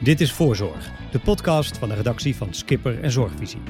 [0.00, 3.60] Dit is Voorzorg, de podcast van de redactie van Skipper en Zorgvisie.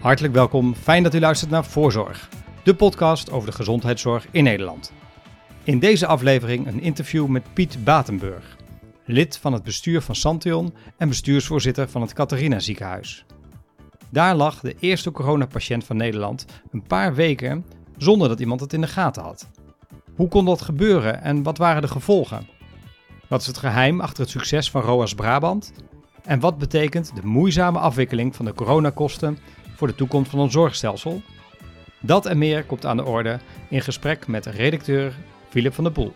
[0.00, 2.28] Hartelijk welkom, fijn dat u luistert naar Voorzorg,
[2.64, 4.92] de podcast over de gezondheidszorg in Nederland.
[5.64, 8.56] In deze aflevering een interview met Piet Batenburg,
[9.04, 13.24] lid van het bestuur van Santion en bestuursvoorzitter van het Catharina ziekenhuis.
[14.10, 17.64] Daar lag de eerste coronapatiënt van Nederland een paar weken
[17.96, 19.48] zonder dat iemand het in de gaten had.
[20.16, 22.56] Hoe kon dat gebeuren en wat waren de gevolgen?
[23.28, 25.72] Wat is het geheim achter het succes van ROAS Brabant?
[26.22, 29.38] En wat betekent de moeizame afwikkeling van de coronakosten
[29.74, 31.22] voor de toekomst van ons zorgstelsel?
[32.00, 33.38] Dat en meer komt aan de orde
[33.68, 35.12] in gesprek met redacteur
[35.48, 36.12] Philip van der Poel.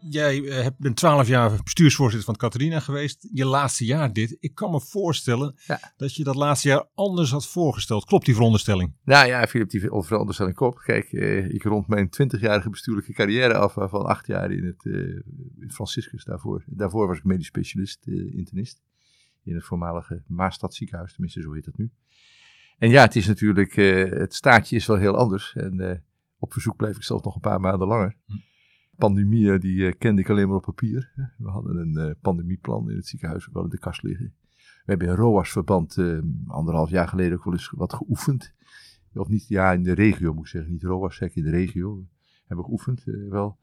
[0.00, 3.28] Jij uh, bent twaalf jaar bestuursvoorzitter van Catharina geweest.
[3.32, 4.36] Je laatste jaar dit.
[4.40, 5.92] Ik kan me voorstellen ja.
[5.96, 8.04] dat je dat laatste jaar anders had voorgesteld.
[8.04, 8.94] Klopt die veronderstelling?
[9.04, 10.82] Nou ja, Filip, die veronderstelling klopt.
[10.82, 14.84] Kijk, uh, ik rond mijn twintigjarige bestuurlijke carrière af, van acht jaar in het
[15.60, 16.64] in Franciscus daarvoor.
[16.66, 18.82] Daarvoor was ik medisch specialist, internist.
[19.42, 21.90] In het voormalige Maastad ziekenhuis, tenminste zo heet dat nu.
[22.78, 23.74] En ja, het is natuurlijk,
[24.10, 25.52] het staartje is wel heel anders.
[25.54, 26.04] En
[26.38, 28.16] op verzoek bleef ik zelf nog een paar maanden langer.
[28.26, 28.47] Hm
[28.98, 31.12] pandemieën, die uh, kende ik alleen maar op papier.
[31.38, 34.34] We hadden een uh, pandemieplan in het ziekenhuis, wel in de kast liggen.
[34.56, 38.54] We hebben in ROAS-verband uh, anderhalf jaar geleden ook wel eens wat geoefend.
[39.14, 42.06] Of niet, ja, in de regio moet ik zeggen, niet ROAS, zeg in de regio.
[42.46, 43.58] Hebben we geoefend, wel.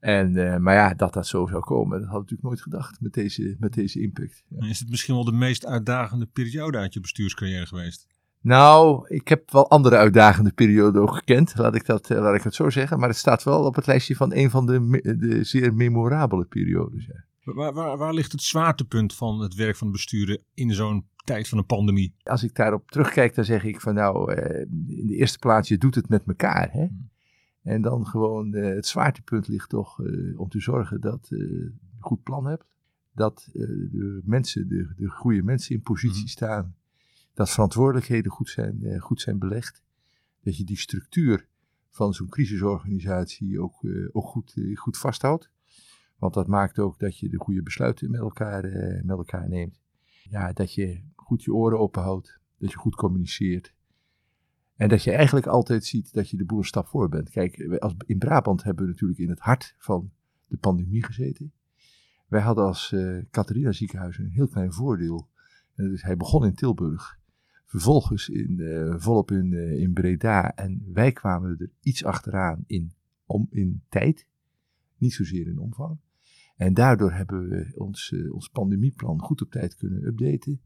[0.00, 0.32] En,
[0.62, 3.56] maar ja, dat dat zo zou komen, dat had ik natuurlijk nooit gedacht met deze,
[3.58, 4.44] met deze impact.
[4.58, 8.06] Is het misschien wel de meest uitdagende periode uit je bestuurscarrière geweest?
[8.42, 12.54] Nou, ik heb wel andere uitdagende perioden ook gekend, laat ik, dat, laat ik het
[12.54, 12.98] zo zeggen.
[12.98, 17.06] Maar het staat wel op het lijstje van een van de, de zeer memorabele periodes.
[17.06, 17.24] Ja.
[17.54, 21.48] Waar, waar, waar, ligt het zwaartepunt van het werk van het besturen in zo'n tijd
[21.48, 22.14] van een pandemie?
[22.22, 25.78] Als ik daarop terugkijk, dan zeg ik van nou, eh, in de eerste plaats, je
[25.78, 26.72] doet het met elkaar.
[26.72, 26.86] Hè?
[26.86, 27.08] Hmm.
[27.62, 31.80] En dan gewoon, eh, het zwaartepunt ligt toch eh, om te zorgen dat je een
[31.98, 32.64] goed plan hebt.
[33.12, 36.28] Dat de mensen, de, de goede mensen in positie hmm.
[36.28, 36.74] staan
[37.34, 39.82] dat verantwoordelijkheden goed zijn, eh, goed zijn belegd.
[40.42, 41.48] Dat je die structuur
[41.90, 45.50] van zo'n crisisorganisatie ook, eh, ook goed, eh, goed vasthoudt.
[46.16, 48.62] Want dat maakt ook dat je de goede besluiten met elkaar,
[49.04, 49.80] met elkaar neemt.
[50.22, 52.38] Ja, dat je goed je oren openhoudt.
[52.58, 53.74] Dat je goed communiceert.
[54.76, 57.30] En dat je eigenlijk altijd ziet dat je de boel een stap voor bent.
[57.30, 60.10] Kijk, als, in Brabant hebben we natuurlijk in het hart van
[60.46, 61.52] de pandemie gezeten.
[62.26, 62.94] Wij hadden als
[63.30, 65.28] Catharina ziekenhuis een heel klein voordeel.
[65.74, 67.19] dus hij begon in Tilburg.
[67.70, 70.54] Vervolgens in, uh, volop in, uh, in Breda.
[70.54, 72.92] En wij kwamen er iets achteraan in,
[73.26, 74.26] om, in tijd.
[74.96, 75.98] Niet zozeer in omvang.
[76.56, 80.60] En daardoor hebben we ons, uh, ons pandemieplan goed op tijd kunnen updaten.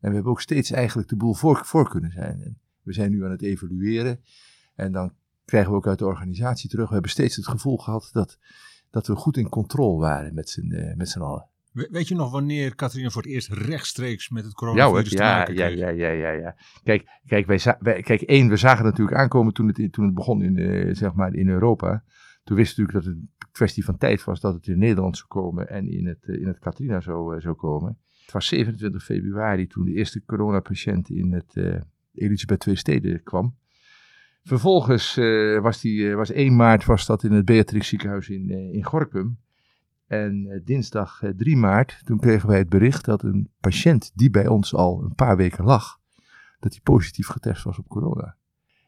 [0.00, 2.40] En we hebben ook steeds eigenlijk de boel voor, voor kunnen zijn.
[2.40, 4.20] En we zijn nu aan het evalueren.
[4.74, 5.12] En dan
[5.44, 6.86] krijgen we ook uit de organisatie terug.
[6.86, 8.38] We hebben steeds het gevoel gehad dat,
[8.90, 10.50] dat we goed in controle waren met
[11.08, 11.48] z'n allen.
[11.72, 15.54] Weet je nog wanneer Catharina voor het eerst rechtstreeks met het coronavirus ja, te maken
[15.54, 15.78] kreeg?
[15.78, 16.56] Ja, ja, ja, ja, ja.
[16.82, 20.14] Kijk, kijk, wij, wij, kijk één, we zagen het natuurlijk aankomen toen het, toen het
[20.14, 22.04] begon in, uh, zeg maar in Europa.
[22.44, 25.16] Toen wisten we natuurlijk dat het een kwestie van tijd was dat het in Nederland
[25.16, 27.98] zou komen en in het, uh, in het Catharina zou, uh, zou komen.
[28.22, 31.82] Het was 27 februari toen de eerste coronapatiënt in het
[32.14, 33.56] Elisabeth II Steden kwam.
[34.42, 35.14] Vervolgens
[35.60, 39.38] was, die, was 1 maart was dat in het Beatrix ziekenhuis in, in Gorkum.
[40.08, 44.30] En uh, dinsdag 3 eh, maart, toen kregen wij het bericht dat een patiënt die
[44.30, 46.00] bij ons al een paar weken lag,
[46.58, 48.36] dat hij positief getest was op corona.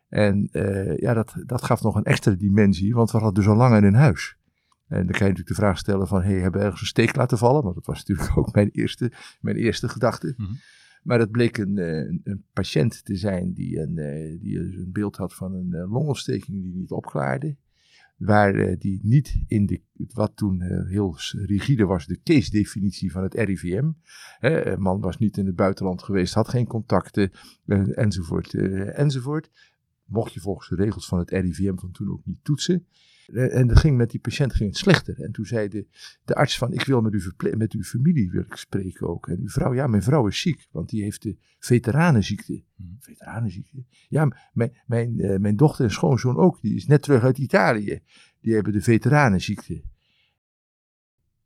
[0.08, 3.56] En uh, ja, dat, dat gaf nog een extra dimensie, want we hadden dus al
[3.56, 4.36] langer in huis.
[4.86, 7.16] En dan kan je natuurlijk de vraag stellen van, hey, hebben we ergens een steek
[7.16, 7.62] laten vallen?
[7.62, 10.34] Want dat was natuurlijk ook mijn eerste, mijn eerste gedachte.
[10.36, 10.56] Mm -hmm.
[11.02, 13.94] Maar dat bleek een, een, een, patiënt te zijn die een,
[14.40, 17.56] die een beeld had van een longontsteking die niet opklaarde
[18.20, 19.80] waar uh, die niet in de,
[20.12, 23.90] wat toen uh, heel rigide was, de case-definitie van het RIVM.
[24.38, 27.30] Hè, man was niet in het buitenland geweest, had geen contacten,
[27.66, 28.54] uh, enzovoort,
[28.94, 29.50] enzovoort.
[30.10, 32.86] Mocht je volgens de regels van het RIVM van toen ook niet toetsen.
[33.32, 35.20] En dat ging met die patiënt ging het slechter.
[35.20, 35.86] En toen zei de,
[36.24, 39.28] de arts van, ik wil met, uw met uw familie wil ik spreken ook.
[39.28, 42.62] En uw vrouw, ja, mijn vrouw is ziek, want die heeft de veteranenziekte.
[42.76, 42.96] Hmm.
[43.00, 43.84] Veteranenziekte?
[44.08, 48.00] Ja, mijn, mijn, uh, mijn dochter en schoonzoon ook, die is net terug uit Italië.
[48.40, 49.82] Die hebben de veteranenziekte.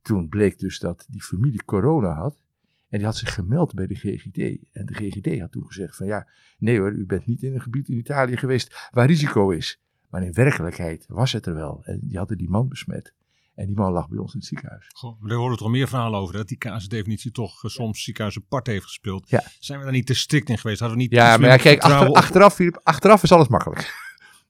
[0.02, 2.43] Toen bleek dus dat die familie corona had.
[2.94, 4.38] En die had zich gemeld bij de GGD.
[4.72, 7.60] En de GGD had toen gezegd van ja, nee hoor, u bent niet in een
[7.60, 9.80] gebied in Italië geweest waar risico is.
[10.10, 11.80] Maar in werkelijkheid was het er wel.
[11.84, 13.14] En die hadden die man besmet.
[13.54, 14.90] En die man lag bij ons in het ziekenhuis.
[14.94, 16.34] Goh, we horen er al meer verhalen over.
[16.34, 19.30] Dat die casusdefinitie toch uh, soms ziekenhuis apart heeft gespeeld.
[19.30, 19.42] Ja.
[19.58, 20.80] Zijn we daar niet te strikt in geweest?
[20.80, 24.03] Hadden we niet ja, maar ja, kijk, achter, achteraf, achteraf is alles makkelijk.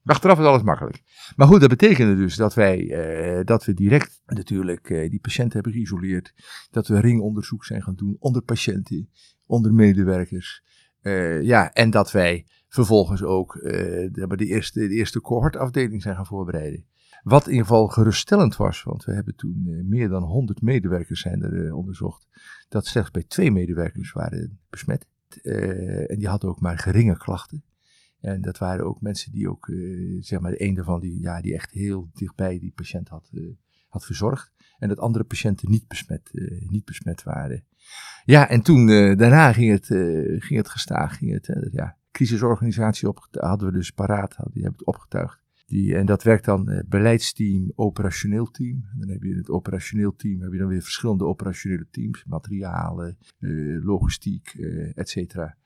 [0.05, 1.03] Achteraf is alles makkelijk.
[1.37, 5.53] Maar goed, dat betekende dus dat wij eh, dat we direct natuurlijk eh, die patiënten
[5.53, 6.35] hebben geïsoleerd.
[6.71, 9.11] Dat we ringonderzoek zijn gaan doen onder patiënten,
[9.47, 10.63] onder medewerkers.
[11.01, 16.27] Eh, ja, en dat wij vervolgens ook de, de, eerste, de eerste cohortafdeling zijn gaan
[16.27, 16.85] voorbereiden.
[17.23, 21.43] Wat in ieder geval geruststellend was, want we hebben toen meer dan 100 medewerkers zijn
[21.43, 22.27] er onderzocht.
[22.69, 25.07] Dat slechts bij twee medewerkers waren besmet.
[26.07, 27.65] En die hadden ook maar geringe klachten.
[28.25, 31.41] En dat waren ook mensen die ook, eh, zeg maar, de een daarvan die, ja,
[31.41, 33.43] die echt heel dichtbij die patiënt had, eh,
[33.89, 34.53] had verzorgd.
[34.79, 37.65] En dat andere patiënten niet besmet, eh, niet besmet waren.
[38.25, 38.87] Ja, en toen,
[39.17, 39.87] daarna ging het,
[40.45, 41.17] ging het gestaag.
[41.17, 45.43] Ging het, ja, crisisorganisatie op, hadden we dus paraat, hadden, die hebben het opgetuigd.
[45.67, 48.85] Die, en dat werkt dan beleidsteam, operationeel team.
[48.93, 52.25] En dan heb je in het operationeel team heb je dan weer verschillende operationele teams.
[52.25, 53.19] Materialen,
[53.83, 54.55] logistiek,
[54.95, 55.57] et cetera.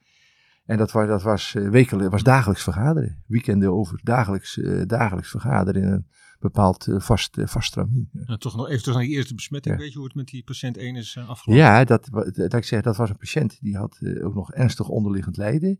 [0.69, 3.23] En dat was, dat was, eh, wekelijks, was dagelijks vergaderen.
[3.27, 6.07] Weekenden over dagelijks, eh, dagelijks vergaderen in een
[6.39, 8.09] bepaald eh, vast, vast stramien.
[8.13, 8.23] Ja.
[8.25, 9.75] Nou, toch nog even terug naar die eerste besmetting.
[9.75, 9.81] Ja.
[9.81, 11.63] Weet je hoe het met die patiënt 1 is afgelopen?
[11.63, 15.37] Ja, dat, dat ik zeg, dat was een patiënt die had ook nog ernstig onderliggend
[15.37, 15.79] lijden.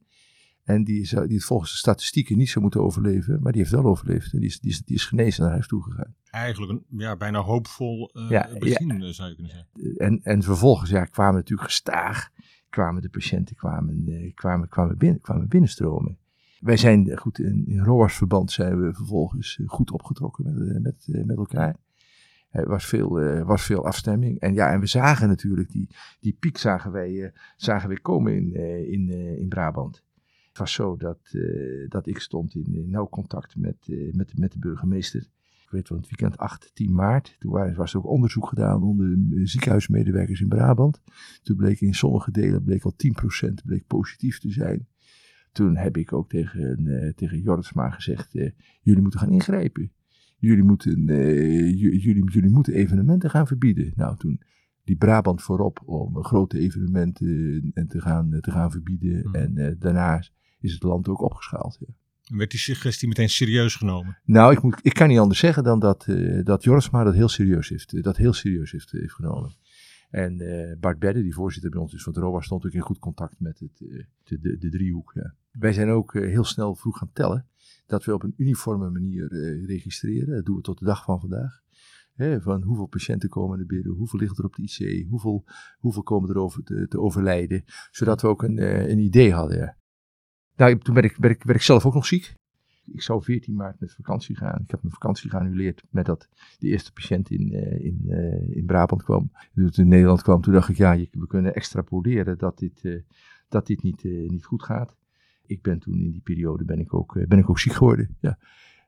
[0.63, 3.74] En die, zou, die het volgens de statistieken niet zou moeten overleven, maar die heeft
[3.74, 4.33] wel overleefd.
[4.33, 6.15] En die is, die is, die is genezen naar huis toegegaan.
[6.30, 9.97] Eigenlijk een ja, bijna hoopvol Ja, begin, zou je kunnen zeggen.
[9.97, 12.30] En, en vervolgens ja, kwamen natuurlijk gestaag,
[12.69, 16.18] kwamen de patiënten kwamen, eh, kwamen, kwamen, binnen, kwamen binnenstromen.
[16.60, 20.44] Wij zijn goed in, in ROAS-verband zijn we vervolgens eh, goed opgetrokken
[20.81, 21.75] met, eh, met, met elkaar.
[22.50, 23.10] Er was veel,
[23.45, 24.39] was veel afstemming.
[24.39, 25.88] En ja, en we zagen natuurlijk die,
[26.19, 28.54] die piek zagen wij, zagen wij komen in,
[28.92, 30.04] in, in Brabant.
[30.48, 31.36] Het was zo dat,
[31.88, 33.75] dat ik stond in nauw contact met,
[34.12, 35.30] met, met de burgemeester.
[35.69, 37.36] Ik weet wel, het weekend 8, 10 maart.
[37.39, 41.01] Toen was er ook onderzoek gedaan onder eh, ziekenhuismedewerkers in Brabant.
[41.42, 42.94] Toen bleek in sommige delen bleek al
[43.48, 44.88] 10% bleek positief te zijn.
[45.51, 48.51] Toen heb ik ook tegen, eh tegen Jorritsma gezegd, eh,
[48.81, 49.92] jullie moeten gaan ingrijpen.
[50.38, 51.06] Jullie moeten,
[51.75, 53.92] ju- jullie, jullie moeten evenementen gaan verbieden.
[53.95, 54.42] Nou, toen
[54.83, 59.21] die Brabant voorop om grote evenementen en te gaan, te gaan verbieden.
[59.21, 59.36] Hmm.
[59.36, 60.24] En daarna
[60.60, 61.77] is het land ook opgeschaald.
[61.80, 61.94] Ja.
[62.30, 64.18] Werd die suggestie meteen serieus genomen?
[64.24, 67.30] Nou, ik, moet, ik kan niet anders zeggen dan dat, eh dat Jorisma dat heel
[67.30, 69.56] serieus heeft, eh, dat heel serieus heeft, heeft genomen.
[70.10, 72.81] En eh, Bart Bedde, die voorzitter bij ons is van het ROA, stond ook in
[72.81, 75.14] goed contact met het, eh, de, de, de driehoek.
[75.52, 77.48] Wij zijn ook eh, heel snel vroeg gaan tellen
[77.86, 80.36] dat we op een uniforme manier eh, registreren.
[80.36, 81.62] Dat doen we tot de dag van vandaag.
[82.40, 85.46] Van hoeveel patiënten komen er binnen, hoeveel liggen er op de IC, hoeveel,
[85.78, 87.64] hoeveel komen er over te, overlijden.
[87.92, 89.78] Zodat we ook een, eh, een idee hadden.
[90.59, 92.33] Nou, toen werd ik, werd, ik, ik zelf ook nog ziek.
[92.85, 94.61] Ik zou 14 maart met vakantie gaan.
[94.63, 96.27] Ik heb mijn vakantie geannuleerd met dat
[96.59, 99.31] de eerste patiënt in, eh, in, eh, in Brabant kwam.
[99.56, 103.01] Toen het in Nederland kwam, toen dacht ik, ja, we kunnen extrapoleren dat dit, eh,
[103.50, 104.95] dat dit niet, niet goed gaat.
[105.45, 108.17] Ik ben toen in die periode ben ik ook, ben ik ook ziek geworden.
[108.19, 108.38] Ja.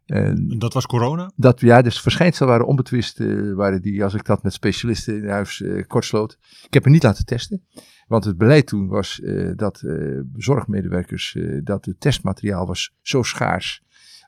[0.06, 1.32] En dat was corona?
[1.36, 3.18] dat, ja, dus verschijnselen waren onbetwist,
[3.54, 6.38] waren die, als ik dat met specialisten in huis kortsloot.
[6.66, 7.64] Ik heb me niet laten testen,
[8.12, 13.24] want het beleid toen was eh, dat eh, zorgmedewerkers, eh, dat het testmateriaal was zo
[13.24, 13.84] schaars,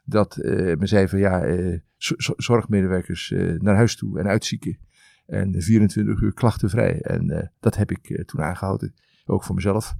[0.05, 0.37] dat
[0.77, 1.45] men zei van ja,
[1.97, 4.77] zo- zo- zorgmedewerkers naar huis toe en uitzieken.
[5.25, 7.01] En 24 uur klachtenvrij.
[7.01, 8.93] En dat heb ik toen aangehouden,
[9.25, 9.95] ook voor mezelf.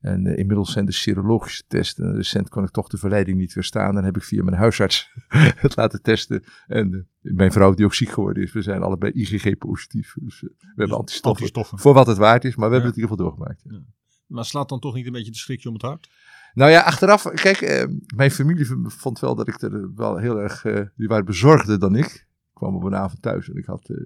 [0.00, 2.04] En eh, inmiddels zijn de serologische testen.
[2.04, 3.94] En recent kon ik toch de verleiding niet weerstaan.
[3.94, 5.10] Dan heb ik via mijn huisarts
[5.64, 6.44] het laten testen.
[6.66, 10.14] En eh, mijn vrouw, die ook ziek geworden is, we zijn allebei IgG-positief.
[10.20, 11.30] Dus eh, we hebben antistoffen.
[11.30, 11.78] Antistoffen.
[11.78, 13.62] Voor wat het waard is, maar we hebben het in ieder geval doorgemaakt.
[13.64, 13.94] ja.
[14.26, 16.08] Maar slaat dan toch niet een beetje de schrikje om het hart?
[16.54, 17.84] Nou ja, achteraf, kijk, eh,
[18.14, 21.96] mijn familie vond wel dat ik er wel heel erg, eh, die waren bezorgder dan
[21.96, 22.04] ik.
[22.04, 23.96] Ik kwam op een avond thuis en ik had, eh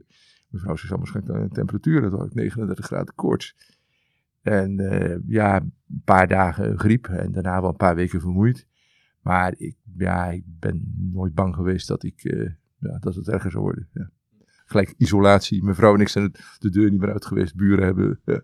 [0.49, 3.54] mevrouw ze zou waarschijnlijk een temperatuur, dat had ik 39 graden koorts.
[4.42, 8.66] En eh, ja, een paar dagen griep en daarna wel een paar weken vermoeid.
[9.23, 13.50] Maar ik, ja, ik ben nooit bang geweest dat, ik, eh, ja, dat het erger
[13.50, 13.88] zou worden.
[13.92, 14.11] Ja.
[14.64, 17.54] Gelijk isolatie, mijn vrouw en ik zijn de deur niet meer uit geweest.
[17.56, 18.38] Buren hebben eh,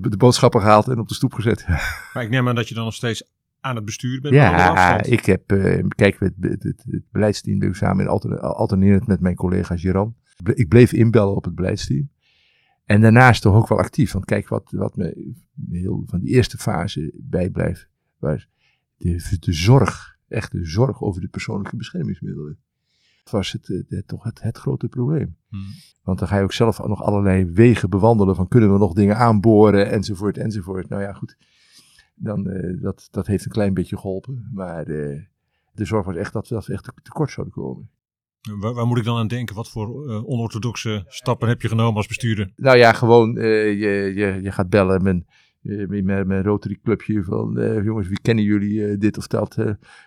[0.00, 1.66] de boodschappen gehaald en op de stoep gezet.
[2.14, 4.34] Maar ik neem aan dat je dan nog steeds aan het bestuur bent.
[4.34, 5.42] Ja, ik heb,
[5.88, 9.74] kijk, het, het, het, het beleidsteam ben ik samen in alter, alternerend met mijn collega.
[10.42, 12.08] Ble- Ik bleef inbellen op het beleidsteam.
[12.86, 14.12] En daarnaast toch ook wel actief.
[14.12, 15.34] Want kijk, wat, wat me
[15.70, 17.88] heel van die eerste fase bijblijft,
[18.18, 18.48] was
[18.96, 22.58] de, de zorg, echt de zorg over de persoonlijke beschermingsmiddelen.
[23.24, 25.36] Dat was het, eh, het- toch het, het grote probleem.
[25.48, 25.64] Hmm.
[26.02, 29.16] Want dan ga je ook zelf nog allerlei wegen bewandelen van kunnen we nog dingen
[29.16, 30.88] aanboren enzovoort enzovoort.
[30.88, 31.36] Nou ja, goed.
[32.14, 34.48] Dan, eh, dat, dat heeft een klein beetje geholpen.
[34.52, 35.20] Maar eh,
[35.72, 37.90] de zorg was echt dat we, dat we echt tekort zouden komen.
[38.54, 39.54] Waar, waar moet ik dan aan denken?
[39.54, 42.52] Wat voor eh, onorthodoxe stappen heb je genomen als bestuurder?
[42.56, 45.02] Nou ja, gewoon eh, je, je, je gaat bellen.
[45.02, 45.26] Men,
[45.62, 49.54] uh, met mijn Rotary Clubje van uh, jongens, wie kennen jullie dit of dat?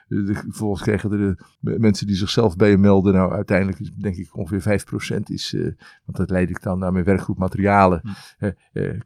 [0.07, 3.13] vervolgens kregen er de mensen die zichzelf bij je melden.
[3.13, 4.81] Nou, uiteindelijk is denk ik ongeveer
[5.17, 5.55] 5% is,
[6.05, 8.01] want dat leid ik dan naar mijn werkgroep materialen.
[8.37, 8.51] Hm.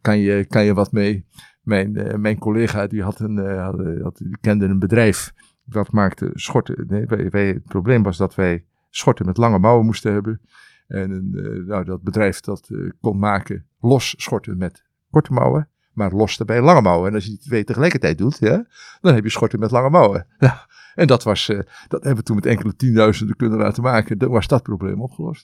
[0.01, 1.25] kan, je, kan je wat mee?
[1.61, 5.33] Mijn, mijn collega die, had een, had, had, die kende een bedrijf
[5.65, 6.85] dat maakte schorten.
[6.87, 10.41] Nee, wij, wij, het probleem was dat wij schorten met lange mouwen moesten hebben.
[10.87, 12.69] En een, nou, dat bedrijf dat
[13.01, 17.09] kon maken los schorten met korte mouwen, maar los erbij lange mouwen.
[17.09, 18.67] En als je die twee tegelijkertijd doet, ja,
[19.01, 20.27] dan heb je schorten met lange mouwen.
[20.39, 21.57] Ja, en dat, was, uh,
[21.87, 24.17] dat hebben we toen met enkele tienduizenden kunnen laten maken.
[24.17, 25.47] Dan was dat probleem opgelost.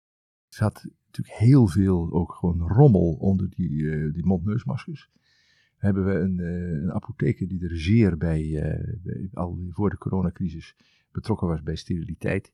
[0.49, 5.09] Er zat natuurlijk heel veel ook gewoon rommel onder die, uh, die mondneusmaskers.
[5.77, 6.39] Hebben we een,
[6.83, 8.49] een apotheker die er zeer bij,
[9.03, 10.75] bij, al voor de coronacrisis
[11.11, 12.51] betrokken was bij steriliteit.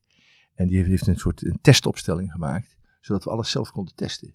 [0.60, 4.34] En die heeft, een soort een testopstelling gemaakt, zodat we alles zelf konden testen.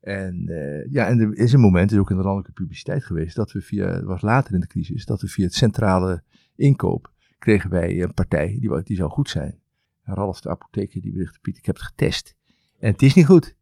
[0.00, 3.36] En uh, ja, en er is een moment, is ook in de landelijke publiciteit geweest,
[3.36, 6.22] dat we via, het was later in de crisis, dat we via het centrale
[6.56, 9.58] inkoop kregen wij een partij die, die zou goed zijn.
[10.02, 12.36] Ralf de apotheker die berichtte, Piet, ik heb het getest.
[12.78, 13.55] En het is niet goed.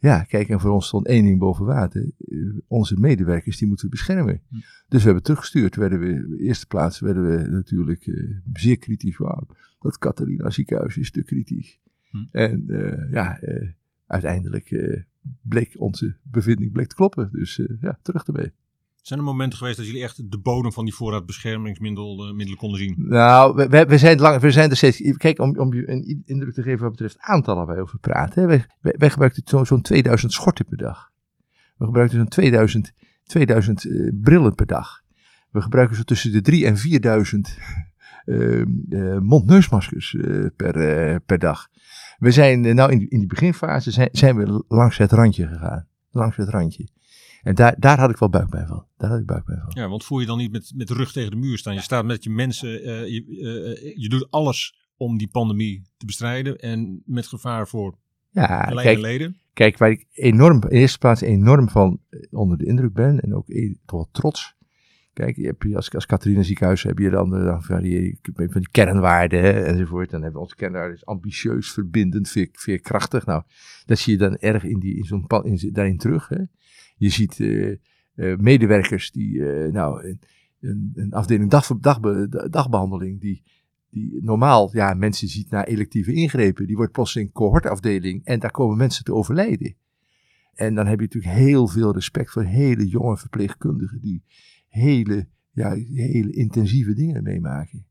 [0.00, 2.10] Ja, kijk, en voor ons stond één ding boven water.
[2.18, 4.40] Uh, onze medewerkers, die moeten we beschermen.
[4.88, 5.76] Dus we hebben teruggestuurd.
[5.76, 9.16] Werden we, in de eerste plaats werden we natuurlijk uh, zeer kritisch.
[9.16, 11.78] Wow, dat Catharina ziekenhuis is te kritisch.
[12.10, 12.24] Hm.
[12.30, 12.64] En
[13.10, 13.40] ja,
[14.06, 14.96] uiteindelijk
[15.42, 17.28] bleek onze bevinding bleek te kloppen.
[17.32, 18.52] Dus ja, terug ermee.
[19.02, 22.78] Zijn er momenten geweest dat jullie echt de bodem van die voorraad beschermingsmiddelen uh, konden
[22.78, 22.94] zien?
[22.98, 25.16] Nou, we, we, zijn lang, we zijn er steeds.
[25.16, 28.46] Kijk, om, om je een indruk te geven wat betreft aantallen waar wij over praten.
[28.46, 31.10] Wij, wij, gebruikten zo'n zo 2000 schorten per dag.
[31.76, 32.92] We gebruikten zo'n 2000,
[33.24, 35.02] 2000 uh, brillen per dag.
[35.50, 37.58] We gebruiken zo tussen de 3 en 4000
[38.24, 40.16] uh, mondneusmaskers
[40.56, 41.68] per, per dag.
[42.20, 45.86] We zijn, eh, nou in, in die beginfase zijn, zijn we langs het randje gegaan.
[46.10, 46.88] Langs het randje.
[47.42, 48.86] En daar, daar had ik wel buik bij van.
[48.96, 49.82] Daar had ik buik bij van.
[49.82, 51.74] Ja, want voel je dan niet met, met de rug tegen de muur staan?
[51.74, 56.06] Je staat met je mensen, uh, je, uh, je doet alles om die pandemie te
[56.06, 57.98] bestrijden en met gevaar voor
[58.30, 59.40] ja, kijk, leden.
[59.52, 63.46] Kijk, waar ik enorm, in eerste plaats enorm van onder de indruk ben en ook
[63.46, 64.58] toch wel trots
[65.12, 68.68] Kijk, je hebt, als, als Catharina ziekenhuis heb je dan, dan van, die, van die
[68.70, 70.10] kernwaarden enzovoort.
[70.10, 73.26] Dan hebben we onze kernwaarden ambitieus, verbindend, veer, veerkrachtig.
[73.26, 73.42] Nou,
[73.86, 76.28] dat zie je dan erg in, die, in zo'n in, daarin terug.
[76.28, 76.36] Hè.
[77.00, 77.76] Je ziet uh,
[78.14, 80.16] uh, medewerkers die, uh, nou,
[80.60, 81.98] een, een, afdeling dag, dag,
[82.50, 83.42] dagbehandeling, die,
[83.90, 88.76] die normaal ja, mensen ziet naar electieve ingrepen, die wordt plotseling cohortafdeling en daar komen
[88.76, 89.74] mensen te overlijden.
[90.54, 94.22] En dan heb je natuurlijk heel veel respect voor hele jonge verpleegkundigen die
[94.68, 97.86] hele, ja, hele intensieve dingen meemaken.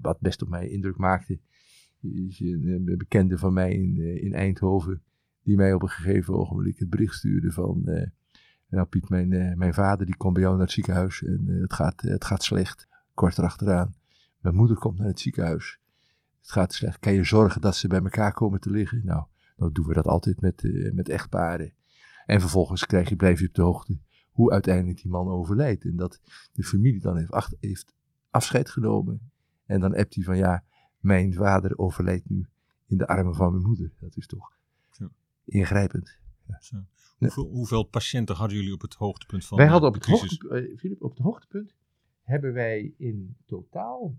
[0.00, 1.38] Wat best op mij indruk maakte,
[2.00, 5.02] is een, bekende van mij in, eh, in Eindhoven,
[5.42, 8.06] die mij op een gegeven ogenblik het bericht stuurde van, uh,
[8.68, 11.72] nou Piet, mijn, uh, mijn vader die komt bij jou naar het ziekenhuis en het,
[11.72, 13.94] gaat, het gaat slecht, kort erachteraan.
[14.40, 15.80] Mijn moeder komt naar het ziekenhuis,
[16.40, 19.00] het gaat slecht, kan je zorgen dat ze bij elkaar komen te liggen?
[19.04, 19.24] Nou,
[19.56, 21.72] dan doen we dat altijd met, met echtparen.
[22.26, 23.98] En vervolgens krijg je, blijf je op de hoogte
[24.30, 25.84] hoe uiteindelijk die man overlijdt.
[25.84, 26.20] En dat
[26.52, 27.94] de familie dan heeft, heeft
[28.30, 29.30] afscheid genomen.
[29.66, 30.64] En dan hebt hij van ja,
[30.98, 32.46] mijn vader overlijdt nu
[32.86, 33.92] in de armen van mijn moeder.
[34.00, 34.58] Dat is toch
[35.50, 36.18] ingrijpend.
[36.46, 36.84] Ja.
[37.18, 41.02] Hoeveel, hoeveel, patiënten hadden jullie op het hoogtepunt van wij hadden op het, hoogte, Philip,
[41.02, 41.74] op het hoogtepunt
[42.22, 44.16] hebben wij in totaal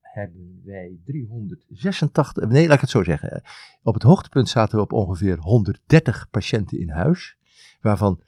[0.00, 3.42] hebben wij 386, nee laat ik het zo zeggen.
[3.82, 7.36] Op het hoogtepunt zaten we op ongeveer 130 patiënten in huis,
[7.80, 8.20] waarvan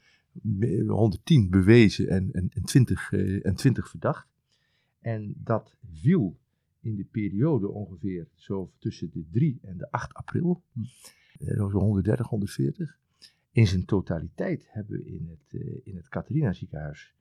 [0.87, 4.27] 110 bewezen en, en, en, 20, uh, en 20 verdacht.
[4.99, 6.37] En dat viel
[6.79, 10.63] in de periode ongeveer zo tussen de 3 en de 8 april.
[11.39, 12.97] Uh, zo 130, 140.
[13.51, 17.13] In zijn totaliteit hebben we in het, uh, in het Catharina ziekenhuis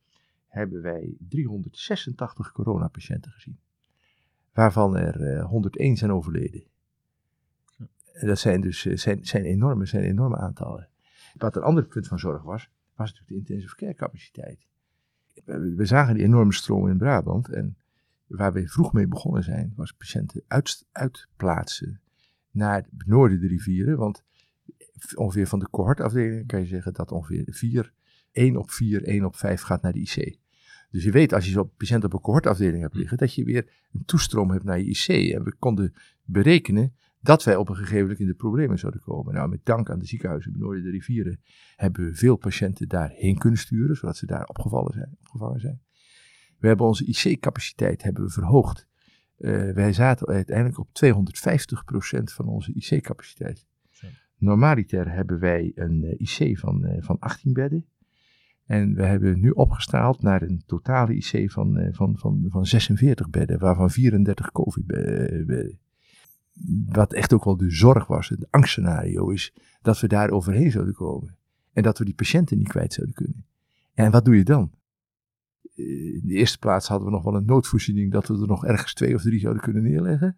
[0.53, 3.59] hebben wij 386 coronapatiënten gezien.
[4.53, 6.63] Waarvan er 101 zijn overleden.
[8.13, 10.89] En dat zijn dus zijn, zijn, enorme, zijn enorme aantallen.
[11.35, 14.67] Wat een ander punt van zorg was, was natuurlijk de intensive care capaciteit.
[15.77, 17.77] We zagen die enorme stroom in Brabant en
[18.27, 22.01] waar we vroeg mee begonnen zijn, was patiënten uit, uitplaatsen
[22.53, 23.97] naar het noorden de rivieren.
[23.97, 24.25] Want
[25.15, 27.93] ongeveer van de cohortafdelingen kan je zeggen dat ongeveer 4,
[28.33, 30.39] 1 op 4, 1 op 5 gaat naar de IC.
[30.91, 33.71] Dus je weet als je zo'n patiënt op een cohortafdeling hebt liggen, dat je weer
[33.93, 35.35] een toestroom hebt naar je IC.
[35.35, 35.95] En we konden
[36.25, 39.35] berekenen dat wij op een gegeven moment in de problemen zouden komen.
[39.35, 41.41] Nou, met dank aan de ziekenhuizen Noorden de rivieren
[41.77, 45.81] hebben we veel patiënten daarheen kunnen sturen, zodat ze daar opgevallen zijn, opgevangen zijn.
[46.59, 48.89] We hebben onze IC-capaciteit hebben we verhoogd.
[49.43, 53.67] Uh, wij zaten uiteindelijk op 250% van onze IC-capaciteit.
[54.37, 57.87] Normaliter hebben wij een uh, IC van, uh, van 18 bedden.
[58.67, 63.31] En we hebben nu opgestaald naar een totale IC van, eh, van, van, van 46
[63.31, 65.79] bedden, waarvan 34 COVID-bedden.
[66.87, 70.95] Wat echt ook wel de zorg was, het angstscenario is dat we daar overheen zouden
[70.95, 71.37] komen.
[71.73, 73.45] En dat we die patiënten niet kwijt zouden kunnen.
[73.95, 74.71] En wat doe je dan?
[75.75, 78.95] In de eerste plaats hadden we nog wel een noodvoorziening dat we er nog ergens
[78.95, 80.37] twee of drie zouden kunnen neerleggen.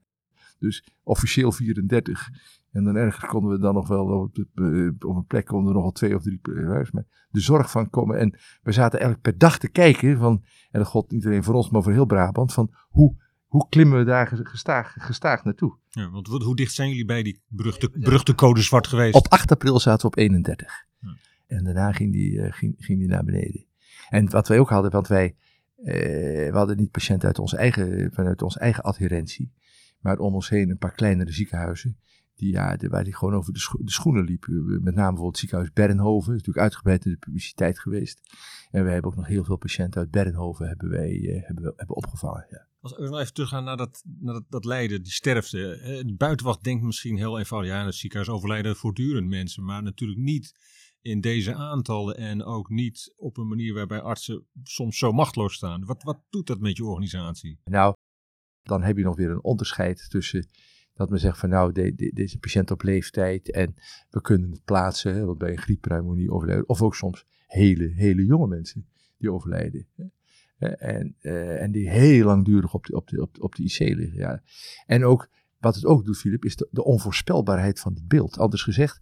[0.59, 2.29] Dus officieel 34.
[2.73, 5.75] En dan ergens konden we dan nog wel op, de, op een plek konden er
[5.75, 6.91] nog wel twee of drie huis.
[6.91, 8.19] Maar de zorg van komen.
[8.19, 8.31] En
[8.63, 11.71] we zaten eigenlijk per dag te kijken van, en dat god niet alleen voor ons,
[11.71, 15.77] maar voor heel Brabant, van hoe, hoe klimmen we daar gestaag, gestaag naartoe.
[15.89, 19.15] Ja, want hoe dicht zijn jullie bij die beruchte, beruchte code zwart geweest?
[19.15, 20.87] Op 8 april zaten we op 31.
[20.99, 21.17] Ja.
[21.47, 23.67] En daarna ging die, ging, ging die naar beneden.
[24.09, 25.37] En wat wij ook hadden, want wij,
[25.77, 29.53] we hadden niet patiënten uit onze eigen, vanuit onze eigen adherentie,
[30.01, 31.99] maar om ons heen een paar kleinere ziekenhuizen.
[32.37, 34.65] Die, ja, waar die gewoon over de, scho de schoenen liepen.
[34.67, 36.33] Met name bijvoorbeeld het ziekenhuis Bernhoven.
[36.33, 38.21] is natuurlijk uitgebreid in de publiciteit geweest.
[38.71, 41.97] En we hebben ook nog heel veel patiënten uit Bernhoven hebben wij, uh, hebben, hebben
[41.97, 42.47] opgevangen.
[42.51, 42.67] Ja.
[42.81, 45.59] Als we nog even teruggaan naar dat, naar dat, dat lijden, die sterfte.
[46.07, 49.65] De buitenwacht denkt misschien heel eenvoudig, ja, in het ziekenhuis overlijden voortdurend mensen.
[49.65, 50.55] Maar natuurlijk niet
[51.05, 55.85] in deze aantallen en ook niet op een manier waarbij artsen soms zo machteloos staan.
[55.85, 57.59] Wat, wat doet dat met je organisatie?
[57.65, 57.95] Nou,
[58.63, 60.49] dan heb je nog weer een onderscheid tussen
[60.95, 63.75] dat men zegt van nou, de, de, deze patiënt op leeftijd en
[64.11, 66.69] we kunnen het plaatsen, wat bij een grieppneumonie overlijden.
[66.69, 69.87] Of ook soms hele, hele jonge mensen die overlijden.
[70.59, 73.79] En, uh, en die heel langdurig op de, op de, op de, op de IC
[73.79, 74.19] liggen.
[74.19, 74.43] Ja.
[74.87, 78.39] En ook, wat het ook doet, Filip, is de, de onvoorspelbaarheid van het beeld.
[78.39, 79.01] Anders gezegd,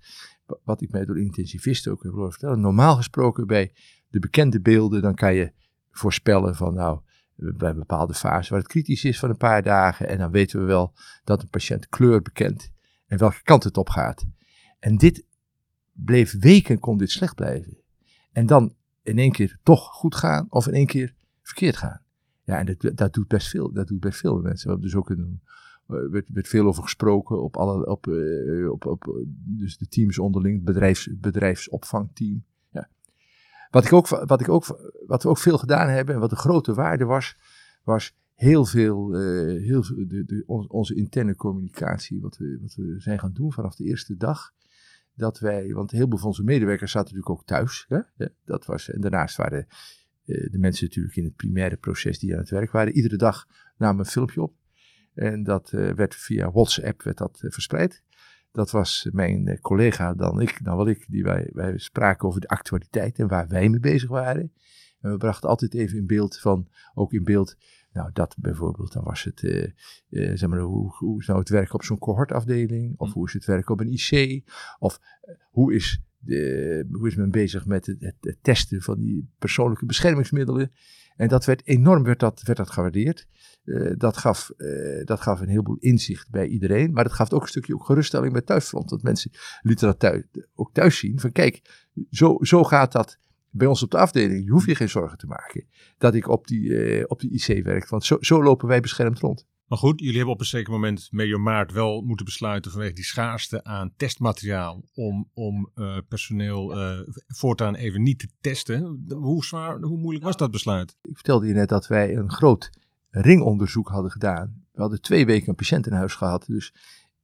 [0.65, 2.61] wat ik mij door intensivisten ook heb horen vertellen.
[2.61, 3.73] Normaal gesproken bij
[4.09, 5.53] de bekende beelden, dan kan je
[5.91, 7.01] voorspellen van nou,
[7.35, 10.09] bij een bepaalde fase waar het kritisch is van een paar dagen.
[10.09, 10.95] En dan weten we wel
[11.25, 12.73] dat een patiënt kleur bekent
[13.07, 14.25] en welke kant het op gaat.
[14.79, 15.27] En dit
[15.93, 17.79] bleef weken, kon dit slecht blijven.
[18.33, 22.03] En dan in één keer toch goed gaan of in één keer verkeerd gaan.
[22.45, 23.73] Ja, en dat, dat doet best veel.
[23.73, 24.67] Dat doet best veel mensen.
[24.67, 25.43] We hebben dus ook een,
[25.87, 30.65] werd, werd, veel over gesproken op alle, op, uh, op, op, dus de teams onderling,
[30.65, 32.45] bedrijfs, bedrijfsopvangteam.
[32.71, 32.88] Ja.
[33.71, 36.37] Wat, ik ook, wat, ik ook, wat we ook veel gedaan hebben en wat de
[36.37, 37.37] grote waarde was,
[37.85, 39.14] was heel veel,
[39.47, 44.16] heel, de, onze interne communicatie, wat we, wat we zijn gaan doen vanaf de eerste
[44.16, 44.53] dag.
[45.14, 47.88] Dat wij, want heel veel van onze medewerkers zaten natuurlijk ook thuis.
[48.45, 49.66] Dat was, en daarnaast waren
[50.25, 52.92] de mensen natuurlijk in het primaire proces die aan het werk waren.
[52.92, 54.55] Iedere dag namen een filmpje op.
[55.14, 58.03] En dat uh, werd via WhatsApp werd dat, uh, verspreid.
[58.53, 62.40] Dat was mijn uh, collega dan ik, dan wel ik, die wij, wij spraken over
[62.40, 64.53] de actualiteit en waar wij mee bezig waren.
[65.01, 67.57] En we brachten altijd even in beeld van, ook in beeld,
[67.92, 69.72] nou dat bijvoorbeeld, dan was het,
[70.11, 72.94] zeg maar, hoe, hoe is nou het werken op zo'n cohortafdeling?
[72.96, 74.42] Of hoe is het werken op een IC?
[74.79, 75.01] Of
[75.51, 79.87] hoe is de, hoe is men bezig met het, het, het, testen van die persoonlijke
[79.87, 80.72] beschermingsmiddelen.
[81.16, 83.27] En dat werd enorm werd dat, werd dat gewaardeerd.
[83.64, 86.92] Uh, dat, gaf, uh, dat gaf een heleboel inzicht bij iedereen.
[86.92, 88.90] Maar dat gaf ook een stukje ook geruststelling bij thuisfront.
[88.90, 90.22] Want mensen lieten dat thuis,
[90.55, 91.20] ook thuis zien.
[91.20, 93.18] Van kijk, zo, zo gaat dat
[93.51, 94.44] bij ons op de afdeling.
[94.44, 95.64] Je hoeft je geen zorgen te maken
[95.98, 97.88] dat ik op die, uh, op die IC werk.
[97.88, 99.46] Want zo, zo lopen wij beschermd rond.
[99.73, 103.05] Maar goed, jullie hebben op een zeker moment, medio maart, wel moeten besluiten vanwege die
[103.05, 109.05] schaarste aan testmateriaal om, om uh, personeel uh, voortaan even niet te testen.
[109.09, 110.97] Hoe zwaar, hoe moeilijk was dat besluit?
[111.03, 112.71] Ik vertelde je net dat wij een groot
[113.11, 114.65] ringonderzoek hadden gedaan.
[114.73, 116.75] We hadden twee weken een patiënt in huis gehad, dus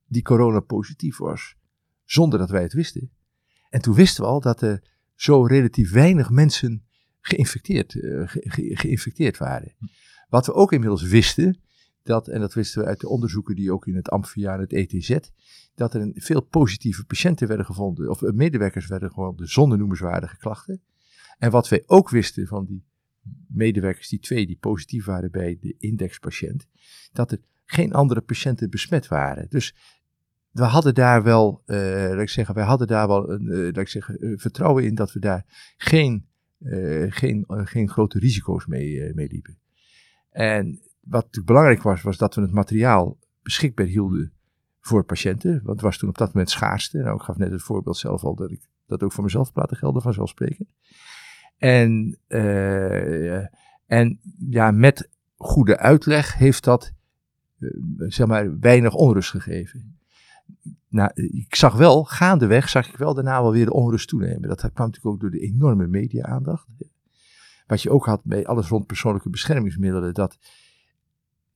[0.07, 1.55] die corona positief was,
[2.05, 3.11] zonder dat wij het wisten.
[3.71, 4.83] En toen wisten we al dat er
[5.15, 6.85] zo relatief weinig mensen
[7.21, 9.75] geïnfecteerd, uh, ge ge geïnfecteerd waren.
[10.29, 11.61] Wat we ook inmiddels wisten,
[12.09, 15.19] dat, en dat wisten we uit de onderzoeken die ook in het Amphia het ETZ,
[15.75, 20.83] dat er een veel positieve patiënten werden gevonden, of medewerkers werden gevonden zonder noemenswaardige klachten.
[21.39, 22.85] En wat wij ook wisten van die
[23.49, 26.67] medewerkers, die twee die positief waren bij de indexpatiënt,
[27.13, 29.47] dat er geen andere patiënten besmet waren.
[29.49, 29.75] Dus
[30.51, 31.77] we hadden daar wel, uh,
[32.11, 35.13] laat ik zeggen, wij hadden daar wel een, uh, laat ik zeggen, vertrouwen in dat
[35.13, 36.27] we daar geen,
[37.09, 39.59] geen, geen grote risico's mee, mee liepen.
[40.31, 44.33] En wat belangrijk was, was dat we het materiaal beschikbaar hielden
[44.81, 45.53] voor patiënten.
[45.53, 46.99] Want het was toen op dat moment schaarste.
[46.99, 49.77] Nou, ik gaf net het voorbeeld zelf al dat ik dat ook voor mezelf laten
[49.77, 50.69] gelden vanzelfsprekend.
[51.57, 53.47] En, uh,
[53.87, 56.93] en ja, met goede uitleg heeft dat,
[57.59, 59.99] uh, zeg maar, weinig onrust gegeven.
[60.89, 64.49] Nou, ik zag wel, gaandeweg zag ik wel daarna wel weer de onrust toenemen.
[64.49, 66.67] Dat kwam natuurlijk ook door de enorme media-aandacht.
[67.67, 70.39] Wat je ook had bij alles rond persoonlijke beschermingsmiddelen, dat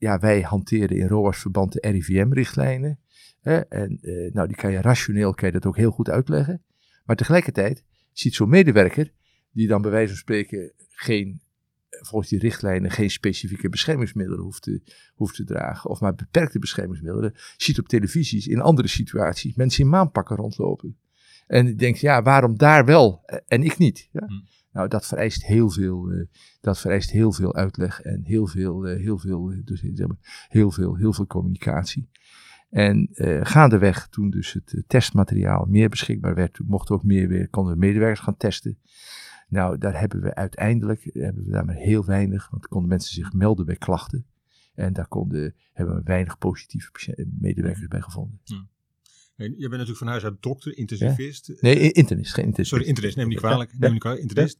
[0.02, 2.98] ja, wij hanteren in ROAS-verband de RIVM-richtlijnen.
[3.68, 6.62] En uh, nou, die kan je rationeel kan je dat ook heel goed uitleggen.
[7.04, 9.12] Maar tegelijkertijd ziet zo'n medewerker
[9.52, 11.40] die dan bij wijze van spreken geen,
[11.88, 14.82] volgens die richtlijnen geen specifieke beschermingsmiddelen hoeft te,
[15.14, 19.90] hoeft te dragen, of maar beperkte beschermingsmiddelen, ziet op televisies in andere situaties mensen in
[19.90, 20.98] maanpakken rondlopen.
[21.46, 24.08] En ik denk, ja, waarom daar wel eh, en ik niet?
[24.12, 24.28] Ja?
[24.72, 26.26] Nou, dat vereist heel veel, eh,
[26.60, 30.46] dat vereist heel veel uitleg en heel veel, eh, heel veel, eh, dus, zeg maar,
[30.48, 32.08] heel veel, heel veel communicatie.
[32.70, 37.72] En eh gaandeweg, toen dus het testmateriaal meer beschikbaar werd, mochten ook meer weer, konden
[37.72, 38.78] we medewerkers gaan testen.
[39.48, 43.32] Nou, daar hebben we uiteindelijk, hebben we daar maar heel weinig, want konden mensen zich
[43.32, 44.26] melden bij klachten.
[44.74, 48.40] En daar konden, hebben we weinig positieve medewerkers bij gevonden.
[49.36, 51.52] Jij bent natuurlijk van huis uit dokter, intensivist.
[51.60, 52.70] Nee, internist, geen internist.
[52.70, 53.72] Sorry, internist, neem me niet kwalijk.
[53.78, 54.58] Neem niet kwalijk, internist.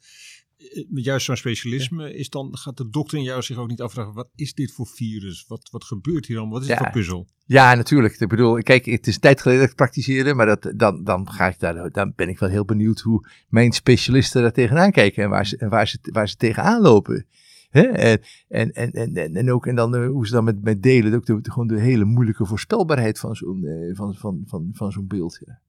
[0.56, 3.80] Eh, Met juist zo'n specialisme is dan, gaat de dokter in jou zich ook niet
[3.80, 5.44] afvragen, wat is dit voor virus?
[5.48, 6.54] Wat, wat gebeurt hier allemaal?
[6.54, 7.28] Wat is dit voor puzzel?
[7.46, 8.20] Ja, natuurlijk.
[8.20, 11.30] Ik bedoel, kijk, het is een tijd geleden dat ik praktiseerde, maar dat, dan, dan,
[11.30, 15.22] ga ik daar, dan ben ik wel heel benieuwd hoe mijn specialisten daar tegenaan kijken
[15.22, 17.26] en waar ze, waar ze, waar ze tegenaan lopen.
[17.72, 17.82] Hè?
[17.82, 21.14] En, en, en, en, en, ook en dan, eh, hoe ze dan met, met delen,
[21.14, 25.06] ook de, gewoon de hele moeilijke voorspelbaarheid van zo'n eh, van, van, van, van zo'n
[25.06, 25.40] beeld.
[25.44, 25.60] Ja.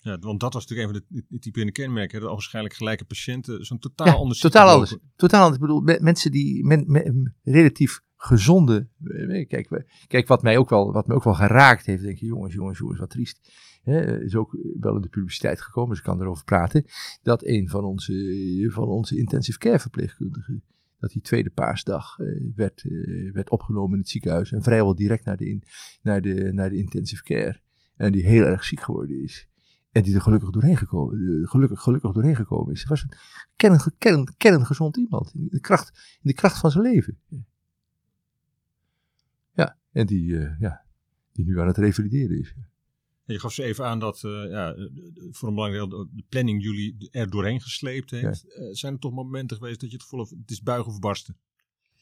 [0.00, 2.20] Ja, want dat was natuurlijk een van de, typerende kenmerken.
[2.20, 4.96] Dat waarschijnlijk gelijke patiënten zo'n totaal Ja, anders totaal anders.
[5.16, 5.60] Totaal anders.
[5.62, 8.88] Ik bedoel, me- mensen die men, me- relatief gezonde.
[9.04, 12.02] eh, Kijk, kijk wat, mij ook wel, wat mij ook wel geraakt heeft.
[12.02, 13.52] Denk je, jongens, jongens, jongens, wat triest.
[13.82, 16.84] Hè, is ook wel in de publiciteit gekomen, dus ik kan erover praten.
[17.22, 20.62] Dat een van onze, van onze intensive care verpleegkundigen.
[20.98, 24.52] Dat die tweede paasdag eh, werd, eh, werd opgenomen in het ziekenhuis.
[24.52, 25.58] En vrijwel direct naar de,
[26.02, 27.60] naar, de, naar de intensive care.
[27.96, 29.48] En die heel erg ziek geworden is.
[29.90, 32.80] En die er gelukkig doorheen gekomen, eh, gelukkig, gelukkig doorheen gekomen is.
[32.80, 33.12] Het was een
[33.56, 35.34] kern, kern, kerngezond iemand.
[35.34, 35.88] In de kracht,
[36.22, 37.18] in de kracht van zijn leven.
[39.52, 40.84] Ja, en die, ja,
[41.32, 42.54] die nu aan het revalideren is.
[43.32, 44.74] Je gaf ze even aan dat eh, ja,
[45.30, 48.44] voor een belangrijk deel de planning jullie er doorheen gesleept heeft.
[48.54, 50.98] Eh, zijn er toch momenten geweest dat je het voelde, of het is buigen of
[50.98, 51.36] barsten?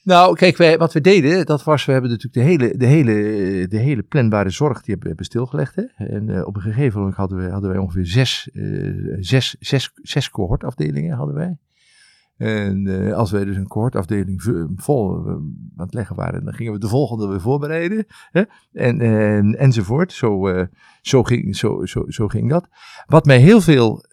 [0.02, 3.68] Nou, kijk, wij, wat we deden, dat was, we hebben natuurlijk de hele, de hele,
[3.68, 5.74] de hele planbare zorg, die hebben we stilgelegd.
[5.74, 5.82] Hè?
[5.96, 8.48] En eh, op een gegeven moment hadden, we, hadden wij ongeveer zes,
[9.20, 11.58] zes, zes, zes cohortafdelingen hadden wij.
[12.36, 14.42] En eh, als wij dus een cohortafdeling
[14.76, 18.06] vol eh, aan het leggen waren, dan gingen we de volgende weer voorbereiden.
[18.30, 18.42] Hè?
[18.72, 20.12] En, en, enzovoort.
[20.12, 20.66] Zo, eh,
[21.00, 22.68] zo, ging, zo, zo, zo ging dat.
[23.06, 24.04] Wat mij heel veel,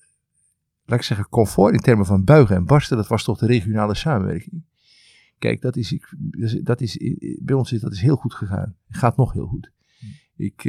[0.85, 3.95] laat ik zeggen, comfort in termen van buigen en barsten, dat was toch de regionale
[3.95, 4.63] samenwerking.
[5.39, 6.15] Kijk, dat is, ik,
[6.63, 6.97] dat is,
[7.41, 8.75] bij ons is dat is heel goed gegaan.
[8.87, 9.71] Gaat nog heel goed.
[10.35, 10.63] Ik,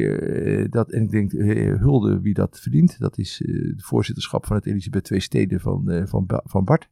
[0.70, 1.32] dat, en ik denk,
[1.80, 2.98] hulde wie dat verdient.
[2.98, 6.88] Dat is het voorzitterschap van het Elisabeth II Steden van, van, van Bart.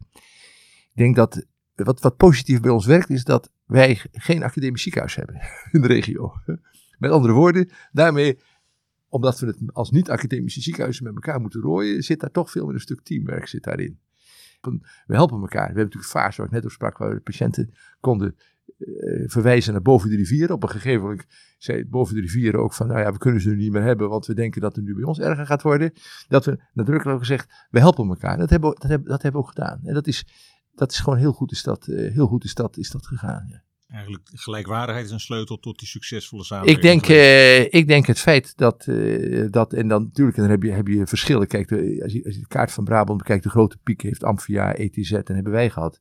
[0.95, 5.15] Ik denk dat, wat, wat positief bij ons werkt, is dat wij geen academisch ziekenhuis
[5.15, 5.41] hebben
[5.73, 6.33] in de regio.
[6.99, 8.39] Met andere woorden, daarmee,
[9.09, 12.75] omdat we het als niet-academische ziekenhuizen met elkaar moeten rooien, zit daar toch veel meer
[12.75, 14.01] een stuk teamwerk zit daarin.
[15.07, 15.61] We helpen elkaar.
[15.61, 18.37] We hebben natuurlijk fase waar ik net over sprak, waar de patiënten konden
[18.79, 20.55] eh, verwijzen naar boven de rivieren.
[20.55, 21.27] Op een gegeven moment
[21.59, 24.09] zei boven de rivieren ook van, nou ja, we kunnen ze nu niet meer hebben,
[24.09, 25.93] want we denken dat het nu bij ons erger gaat worden.
[26.29, 28.39] Dat we nadrukkelijk gezegd, we helpen elkaar.
[28.39, 29.81] Dat hebben we, dat hebben, dat hebben we ook gedaan.
[29.85, 30.27] En dat is,
[30.75, 33.47] dat is gewoon heel goed is dat, eh, heel goed is dat, is dat gegaan.
[33.49, 33.63] Ja.
[33.93, 36.85] Eigenlijk gelijkwaardigheid is een sleutel tot die succesvolle samenwerking.
[36.85, 40.53] Ik denk, eh, ik denk het feit dat, eh, dat en dan natuurlijk en dan
[40.53, 41.47] heb je, heb je verschillen.
[41.47, 44.25] Kijk, de, als, je, als je de kaart van Brabant bekijkt, de grote piek heeft
[44.25, 46.01] Amphia, ETZ en hebben wij gehad.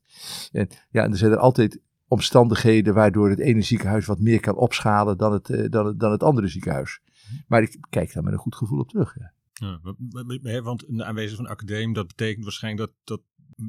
[0.52, 4.56] En ja, en er zijn er altijd omstandigheden waardoor het ene ziekenhuis wat meer kan
[4.56, 7.00] opschalen dan het, eh, dan dan het andere ziekenhuis.
[7.46, 9.16] Maar ik kijk daar met een goed gevoel op terug.
[9.18, 9.32] Ja.
[9.52, 13.26] Ja, want de aanwezigheid van een academie, dat betekent waarschijnlijk dat, dat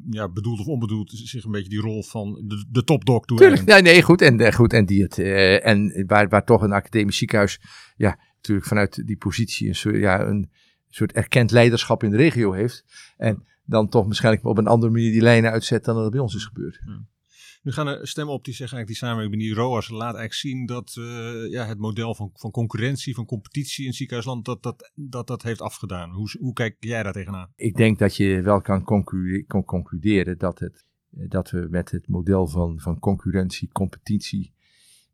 [0.09, 3.67] ja, bedoeld of onbedoeld, zich een beetje die rol van de, de topdoc toe Tuurlijk,
[3.67, 4.21] ja, nee, goed.
[4.21, 7.59] En, eh, goed, en, die het, eh, en waar, waar toch een academisch ziekenhuis,
[7.95, 10.49] ja, natuurlijk vanuit die positie een soort, ja, een
[10.89, 12.83] soort erkend leiderschap in de regio heeft.
[13.17, 16.35] En dan toch waarschijnlijk op een andere manier die lijnen uitzet dan dat bij ons
[16.35, 16.79] is gebeurd.
[17.63, 20.33] Nu gaan er stemmen op die zeggen eigenlijk die samenwerking met die ROAS laat eigenlijk
[20.33, 24.91] zien dat eh, ja, het model van, van concurrentie, van competitie in ziekenhuisland, dat dat,
[24.95, 26.11] dat, dat heeft afgedaan.
[26.11, 27.51] Hoe, hoe kijk jij daar tegenaan?
[27.55, 28.83] Ik denk dat je wel kan,
[29.47, 34.52] kan concluderen dat, het, eh, dat we met het model van, van concurrentie, competitie.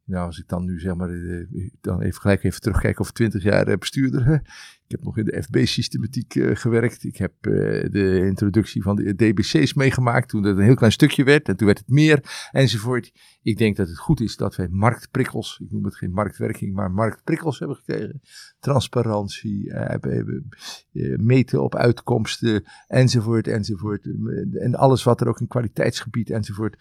[0.10, 3.44] Nou, als ik dan nu zeg maar, eh, dan even gelijk even terugkijk over 20
[3.44, 4.42] jaar eh, bestuurder.
[4.90, 7.04] Ik heb nog in de FB-systematiek eh, gewerkt.
[7.04, 11.48] Ik heb de introductie van de DBC's meegemaakt toen het een heel klein stukje werd.
[11.48, 13.12] En toen werd het meer enzovoort.
[13.42, 16.92] Ik denk dat het goed is dat wij marktprikkels, ik noem het geen marktwerking, maar
[16.92, 18.22] marktprikkels hebben gekregen.
[18.60, 24.08] Transparantie, eh, meten op uitkomsten enzovoort enzovoort.
[24.54, 26.76] En alles wat er ook in kwaliteitsgebied enzovoort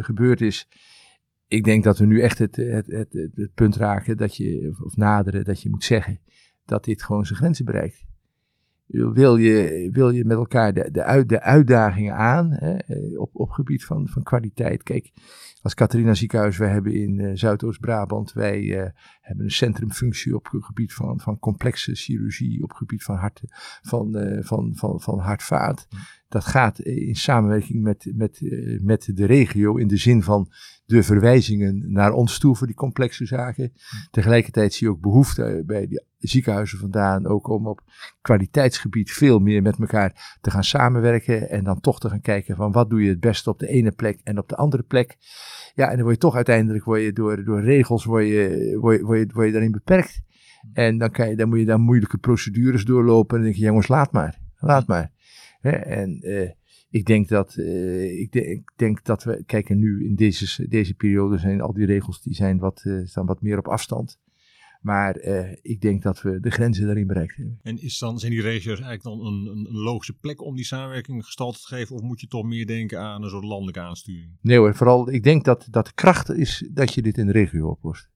[0.00, 0.68] gebeurd is.
[1.54, 4.96] Ik denk dat we nu echt het, het, het, het, punt raken dat je, of
[4.96, 6.18] naderen, dat je moet zeggen
[6.64, 8.04] dat dit gewoon zijn grenzen bereikt.
[8.86, 12.76] wil je, wil je met elkaar de, de, uit, de uitdagingen aan hè,
[13.16, 14.82] op, op gebied van, van kwaliteit.
[14.82, 15.12] Kijk,
[15.64, 18.86] als Catharina Ziekenhuis, wij hebben in uh, Zuidoost-Brabant, wij uh,
[19.20, 23.40] hebben een centrumfunctie op het gebied van, van complexe chirurgie, op het gebied van, hart,
[23.82, 25.88] van, uh, van, van, van hartvaat.
[26.28, 28.40] Dat gaat in samenwerking met, met,
[28.82, 30.50] met de regio in de zin van
[30.84, 33.72] de verwijzingen naar ons toe voor die complexe zaken.
[34.10, 37.82] Tegelijkertijd zie je ook behoefte bij die ziekenhuizen vandaan ook om op
[38.20, 42.72] kwaliteitsgebied veel meer met elkaar te gaan samenwerken en dan toch te gaan kijken van
[42.72, 45.16] wat doe je het beste op de ene plek en op de andere plek.
[45.74, 49.00] Ja, en dan word je toch uiteindelijk word je door, door regels word je, word,
[49.00, 50.22] word, word je daarin beperkt.
[50.72, 53.68] En dan, kan je, dan moet je dan moeilijke procedures doorlopen en dan denk je,
[53.68, 55.12] jongens, laat maar, laat maar.
[55.60, 56.50] en uh,
[56.90, 61.38] ik denk dat, ik, de, ik, denk dat we, kijken nu in deze, deze periode
[61.38, 64.18] zijn al die regels die zijn wat, uh, staan wat meer op afstand.
[64.84, 67.58] Maar uh, ik denk dat we de grenzen daarin bereikt hebben.
[67.62, 70.64] En is dan, zijn die regio's eigenlijk dan een, een, een, logische plek om die
[70.64, 71.96] samenwerking gestalte te geven?
[71.96, 74.38] Of moet je toch meer denken aan een soort landelijke aansturing?
[74.40, 77.32] Nee hoor, vooral ik denk dat, dat de kracht is dat je dit in de
[77.32, 78.10] regio oplost.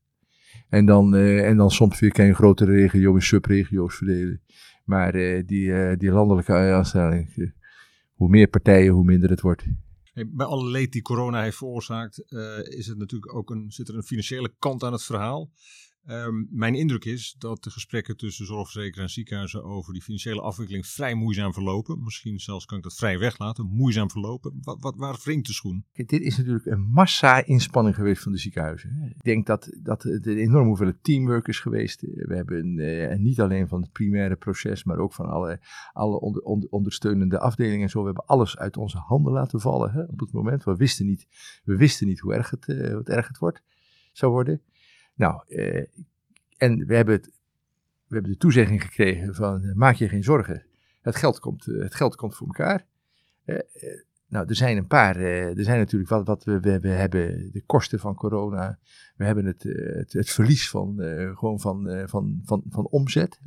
[0.68, 4.42] En dan, uh, en dan soms weer kan je een grotere regio in subregio's verdelen.
[4.84, 7.54] Maar uh, die, die landelijke aanstelling,
[8.14, 9.64] hoe meer partijen, hoe minder het wordt.
[10.26, 12.18] Bij alle leed die corona heeft veroorzaakt,
[12.68, 15.50] is het natuurlijk ook een, zit er een financiële kant aan het verhaal.
[16.10, 20.86] Um, mijn indruk is dat de gesprekken tussen zorgverzekeraars en ziekenhuizen over die financiële afwikkeling
[20.86, 22.02] vrij moeizaam verlopen.
[22.02, 23.66] Misschien zelfs kan ik dat vrij weglaten.
[23.66, 24.58] Moeizaam verlopen.
[24.62, 25.84] Wat, wat, waar wringt de schoen?
[25.92, 29.12] Kijk, dit is natuurlijk een massa-inspanning geweest van de ziekenhuizen.
[29.16, 32.00] Ik denk dat, dat het een enorm hoeveelheid teamwork is geweest.
[32.00, 35.60] We hebben uh, niet alleen van het primaire proces, maar ook van alle,
[35.92, 38.00] alle onder, onder, ondersteunende afdelingen en zo.
[38.00, 40.64] We hebben alles uit onze handen laten vallen hè, op het moment.
[40.64, 41.26] We wisten niet,
[41.64, 43.62] we wisten niet hoe erg het, uh, hoe erg het wordt,
[44.12, 44.62] zou worden.
[45.18, 45.84] Nou, uh,
[46.56, 47.30] en we hebben, het,
[48.06, 50.64] we hebben de toezegging gekregen van uh, maak je geen zorgen.
[51.02, 52.86] Het geld komt, uh, het geld komt voor elkaar.
[54.26, 57.98] nou, er zijn een paar, er zijn natuurlijk wat, wat we, we, hebben, de kosten
[57.98, 58.78] van corona.
[59.16, 59.62] We hebben het,
[60.12, 60.94] het, verlies van,
[61.34, 63.40] gewoon van, van, van, van omzet.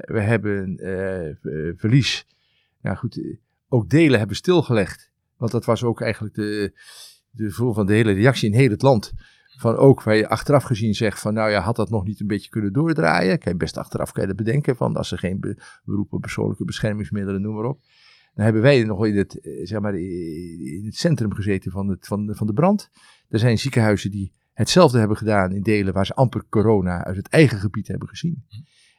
[0.00, 0.76] we hebben
[1.76, 2.26] verlies,
[2.80, 3.20] nou goed,
[3.68, 5.10] ook delen hebben stilgelegd.
[5.36, 6.72] Want dat was ook eigenlijk de,
[7.30, 9.12] de van de hele reactie in heel het land
[9.56, 12.26] van ook waar je achteraf gezien zegt van nou ja, had dat nog niet een
[12.26, 13.38] beetje kunnen doordraaien.
[13.38, 17.54] Kan je best achteraf kan bedenken van als er geen be beroepen persoonlijke beschermingsmiddelen, noem
[17.54, 17.80] maar op.
[18.34, 22.06] Dan hebben wij nog in het, eh, zeg maar, in het centrum gezeten van, het,
[22.06, 22.90] van, van de brand.
[23.28, 27.28] Er zijn ziekenhuizen die hetzelfde hebben gedaan in delen waar ze amper corona uit het
[27.28, 28.44] eigen gebied hebben gezien.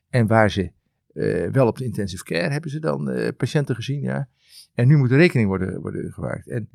[0.10, 0.72] En waar ze
[1.14, 4.30] uh, wel op de intensive care hebben ze dan patiënten gezien, ja.
[4.74, 6.48] En nu moet er rekening worden, worden gemaakt.
[6.48, 6.70] En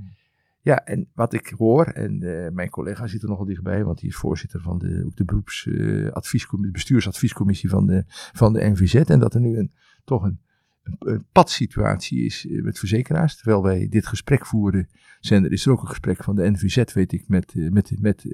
[0.66, 4.08] ja, en wat ik hoor, en uh, mijn collega zit er nogal dichtbij, want die
[4.08, 8.94] is voorzitter van de, ook de beroepsadviescommissie, uh, bestuursadviescommissie van de, van de NVZ.
[8.94, 9.72] En dat er nu een,
[10.04, 10.40] toch een,
[10.82, 13.36] een, een padsituatie is uh, met verzekeraars.
[13.36, 14.88] Terwijl wij dit gesprek voeren,
[15.20, 18.24] zijn er, is er ook een gesprek van de NVZ, weet ik, met, met, met,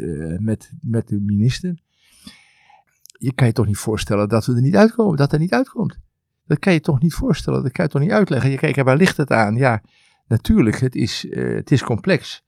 [0.41, 1.79] met, met de minister.
[3.19, 5.99] Je kan je toch niet voorstellen dat we er niet uitkomen, dat er niet uitkomt.
[6.47, 8.51] Dat kan je toch niet voorstellen, dat kan je toch niet uitleggen.
[8.51, 9.55] Je kijkt, waar ligt het aan?
[9.55, 9.83] Ja,
[10.33, 12.45] Natuurlijk, het is, uh, het is complex.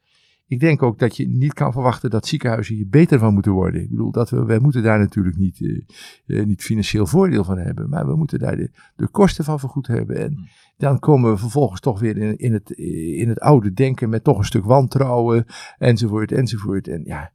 [0.46, 3.82] Ik denk ook dat je niet kan verwachten dat ziekenhuizen hier beter van moeten worden.
[3.82, 5.80] Ik bedoel, dat we, wij moeten daar natuurlijk niet, uh,
[6.26, 9.86] uh, niet financieel voordeel van hebben, maar we moeten daar de, de kosten van vergoed
[9.86, 10.16] hebben.
[10.16, 10.48] En hmm.
[10.76, 14.38] dan komen we vervolgens toch weer in, in, het, in het oude denken met toch
[14.38, 15.44] een stuk wantrouwen,
[15.78, 16.88] enzovoort, enzovoort.
[16.88, 17.32] En ja,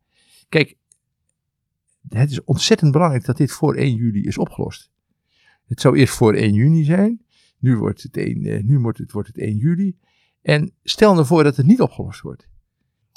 [0.50, 0.78] kijk,
[2.08, 4.92] het is ontzettend belangrijk dat dit voor 1 juli is opgelost.
[5.66, 7.22] Het zou eerst voor 1 juni zijn,
[7.60, 9.98] nu wordt het 1, nu wordt het, wordt het 1 juli.
[10.50, 12.48] En stel nou voor dat het niet opgelost wordt.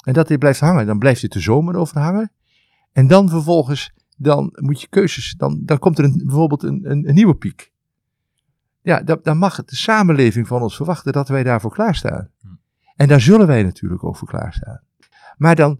[0.03, 0.85] En dat dit blijft hangen.
[0.85, 2.31] Dan blijft dit de zomer over hangen.
[2.91, 5.35] En dan vervolgens, dan moet je keuzes.
[5.37, 7.71] Dan, dan komt er een, bijvoorbeeld een, een, een nieuwe piek.
[8.81, 12.29] Ja, dan, dan mag de samenleving van ons verwachten dat wij daarvoor klaarstaan.
[12.41, 12.47] Hm.
[12.95, 14.81] En daar zullen wij natuurlijk ook voor klaarstaan.
[15.37, 15.79] Maar dan,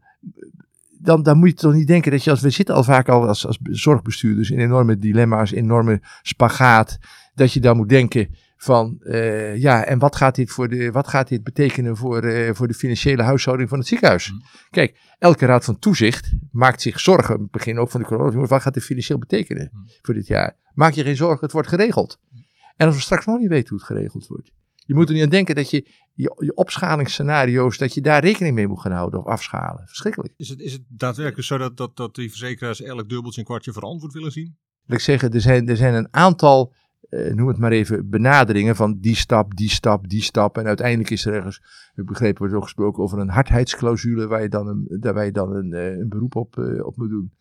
[0.99, 3.27] dan, dan moet je toch niet denken dat je als we zitten al vaak al
[3.27, 6.97] als, als zorgbestuurders in enorme dilemma's, enorme spagaat,
[7.33, 11.07] dat je dan moet denken van uh, ja, en wat gaat dit, voor de, wat
[11.07, 14.31] gaat dit betekenen voor, uh, voor de financiële huishouding van het ziekenhuis?
[14.31, 14.41] Mm.
[14.69, 18.61] Kijk, elke raad van toezicht maakt zich zorgen, het begin ook van de corona, wat
[18.61, 19.87] gaat dit financieel betekenen mm.
[20.01, 20.57] voor dit jaar?
[20.73, 22.19] Maak je geen zorgen, het wordt geregeld.
[22.29, 22.45] Mm.
[22.75, 24.51] En als we straks nog niet weten hoe het geregeld wordt.
[24.85, 28.55] Je moet er niet aan denken dat je je, je opschalingsscenario's, dat je daar rekening
[28.55, 29.87] mee moet gaan houden of afschalen.
[29.87, 30.33] Verschrikkelijk.
[30.37, 33.73] Is het, is het daadwerkelijk zo dat, dat, dat die verzekeraars elk dubbeltje en kwartje
[33.73, 34.57] verantwoord willen zien?
[34.85, 36.73] Wil ik zeggen, er zijn, er zijn een aantal
[37.13, 40.57] uh, noem het maar even, benaderingen van die stap, die stap, die stap.
[40.57, 41.61] En uiteindelijk is er ergens,
[41.95, 45.55] ik begrepen, wordt ook gesproken over een hardheidsclausule waar je dan een, waar je dan
[45.55, 47.31] een, uh, een beroep op, uh, op moet doen.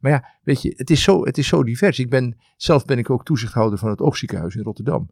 [0.00, 1.98] Maar ja, weet je, het is, zo, het is zo divers.
[1.98, 5.10] Ik ben, zelf ben ik ook toezichthouder van het oogziekenhuis in Rotterdam.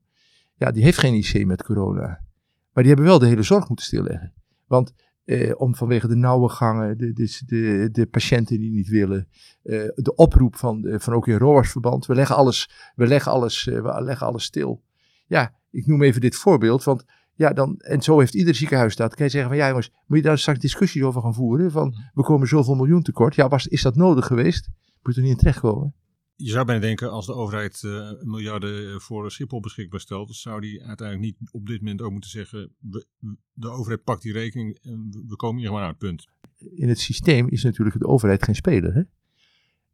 [0.54, 2.24] ja, die heeft geen IC met corona.
[2.72, 4.32] Maar die hebben wel de hele zorg moeten stilleggen.
[4.66, 4.94] Want
[5.26, 9.28] eh, om vanwege de nauwe gangen, de, de, de, de patiënten die niet willen,
[9.62, 13.82] eh, de oproep van, van ook in ROAS-verband, we leggen alles, we leggen alles, eh,
[13.82, 14.82] we leggen alles stil.
[15.26, 19.14] Ja, ik noem even dit voorbeeld, want ja, dan, en zo heeft ieder ziekenhuis dat.
[19.14, 21.70] Kan je zeggen van ja jongens, moet je daar straks discussies over gaan voeren?
[21.70, 23.34] Van we komen zoveel miljoen tekort.
[23.34, 24.68] Ja, was, is dat nodig geweest?
[25.02, 25.94] Moet er niet in terechtkomen?
[26.36, 30.82] Je zou bijna denken, als de overheid uh, miljarden voor Schiphol beschikbaar stelt, zou die
[30.82, 33.06] uiteindelijk niet op dit moment ook moeten zeggen, we,
[33.52, 36.28] de overheid pakt die rekening en we komen hier gewoon het punt.
[36.58, 38.94] In het systeem is natuurlijk de overheid geen speler.
[38.94, 39.00] Hè?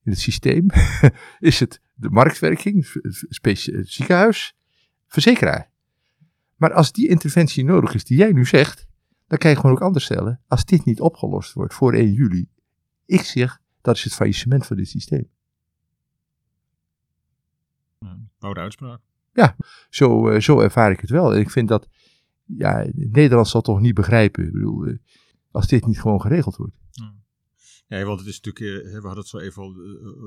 [0.04, 0.66] In het systeem
[1.38, 4.56] is het de marktwerking, het ziekenhuis,
[5.06, 5.70] verzekeraar.
[6.56, 8.86] Maar als die interventie nodig is die jij nu zegt,
[9.26, 10.40] dan kan je gewoon ook anders stellen.
[10.46, 12.48] Als dit niet opgelost wordt voor 1 juli,
[13.06, 15.30] ik zeg, dat is het faillissement van dit systeem.
[18.38, 19.00] Oude uitspraak.
[19.32, 19.56] Ja,
[19.90, 21.34] zo, uh, zo ervaar ik het wel.
[21.34, 21.88] En ik vind dat,
[22.44, 24.44] ja, Nederland zal toch niet begrijpen.
[24.44, 24.98] Ik bedoel, uh,
[25.50, 26.74] als dit niet gewoon geregeld wordt.
[26.90, 27.14] Ja.
[27.86, 29.72] Ja, want het is natuurlijk, we hadden het zo even al,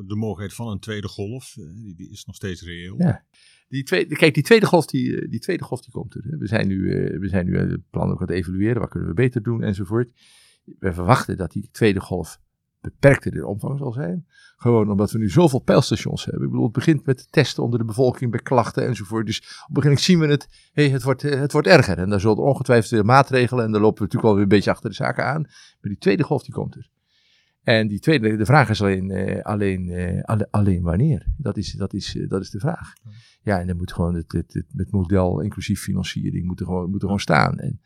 [0.05, 2.95] de mogelijkheid van een tweede golf, die, die is nog steeds reëel.
[2.97, 3.25] Ja.
[3.67, 6.37] Die tweede, kijk, die tweede golf die, die, tweede golf die komt er.
[6.37, 6.83] We zijn nu,
[7.19, 10.09] we zijn nu het plan ook aan het evalueren, wat kunnen we beter doen enzovoort.
[10.79, 12.39] We verwachten dat die tweede golf
[12.91, 14.25] beperkter in omvang zal zijn.
[14.55, 16.43] Gewoon omdat we nu zoveel pijlstations hebben.
[16.43, 19.25] Ik bedoel, het begint met testen onder de bevolking bij klachten enzovoort.
[19.25, 21.97] Dus op een gegeven moment zien we het, hey, het, wordt, het wordt erger.
[21.97, 24.89] En daar zullen ongetwijfeld weer maatregelen en dan lopen we natuurlijk alweer een beetje achter
[24.89, 25.41] de zaken aan.
[25.41, 26.89] Maar die tweede golf die komt er.
[27.65, 31.25] En die tweede, de vraag is alleen, uh, alleen, uh, alleen wanneer.
[31.37, 32.93] Dat is, dat, is, uh, dat is de vraag.
[33.41, 36.89] Ja, en dan moet gewoon het, het, het, het model inclusief financiering moet er gewoon,
[36.89, 37.59] moet er gewoon staan.
[37.59, 37.81] En,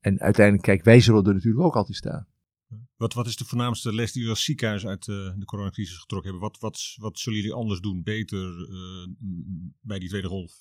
[0.00, 2.26] en uiteindelijk, kijk, wij zullen er natuurlijk ook altijd staan.
[2.96, 6.48] Wat, wat is de voornaamste les die jullie als ziekenhuis uit de coronacrisis getrokken hebben?
[6.48, 8.68] Wat, wat, wat zullen jullie anders doen, beter
[9.80, 10.52] bij die tweede golf?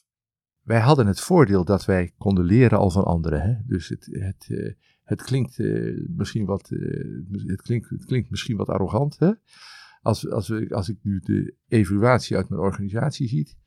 [0.62, 3.42] Wij hadden het voordeel dat wij konden leren al van anderen.
[3.42, 3.56] Hè?
[3.66, 5.58] Dus het, het, het klinkt
[6.08, 6.70] misschien wat,
[7.30, 9.20] het klinkt, het klinkt misschien wat arrogant.
[9.20, 9.32] Hè?
[10.02, 13.58] Als, als, als ik nu de evaluatie uit mijn organisatie zie,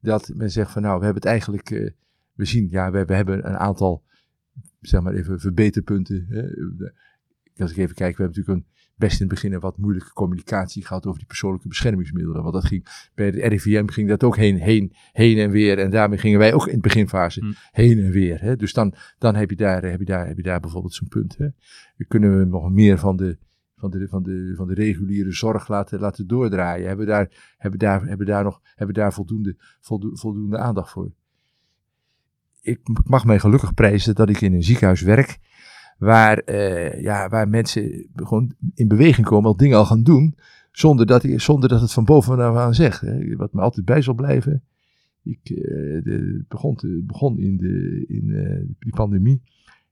[0.00, 1.68] dat men zegt van nou, we hebben het eigenlijk,
[2.32, 4.04] we zien, ja, we, we hebben een aantal,
[4.80, 6.26] zeg maar even, verbeterpunten.
[6.28, 6.42] Hè?
[7.56, 10.12] Als ik even kijk, we hebben natuurlijk een best in het begin een wat moeilijke
[10.12, 12.42] communicatie gehad over die persoonlijke beschermingsmiddelen.
[12.42, 15.78] Want dat ging, bij de RIVM ging dat ook heen, heen, heen en weer.
[15.78, 17.52] En daarmee gingen wij ook in de beginfase hm.
[17.70, 18.40] heen en weer.
[18.40, 18.56] Hè.
[18.56, 21.36] Dus dan, dan heb, je daar, heb, je daar, heb je daar bijvoorbeeld zo'n punt.
[21.38, 21.48] Hè.
[22.08, 23.38] Kunnen we nog meer van de,
[23.76, 26.86] van de, van de, van de reguliere zorg laten, laten doordraaien.
[26.86, 31.12] Hebben we daar, hebben daar, hebben daar nog hebben daar voldoende, voldoende, voldoende aandacht voor?
[32.60, 35.38] Ik mag mij gelukkig prijzen dat ik in een ziekenhuis werk
[36.04, 40.34] waar, uh, ja, waar mensen gewoon in beweging komen, al dingen al gaan doen,
[40.72, 43.00] zonder dat, zonder dat het van bovenaf aan zegt.
[43.00, 43.36] Hè.
[43.36, 44.62] Wat me altijd bij zal blijven.
[45.22, 49.42] Ik de, begon, begon in, de, in uh, die pandemie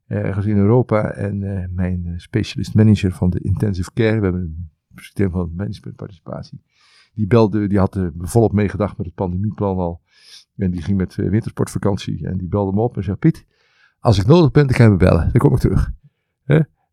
[0.06, 1.38] ergens in Europa en
[1.74, 6.62] mijn specialist manager van de intensive care, we hebben een systeem van managementparticipatie,
[7.14, 10.00] die belde, die had volop meegedacht met het pandemieplan al.
[10.56, 13.46] En die ging met wintersportvakantie en die belde me op en zei: Piet,
[13.98, 15.28] als ik nodig ben, dan kan je me bellen.
[15.32, 15.92] Dan kom ik terug.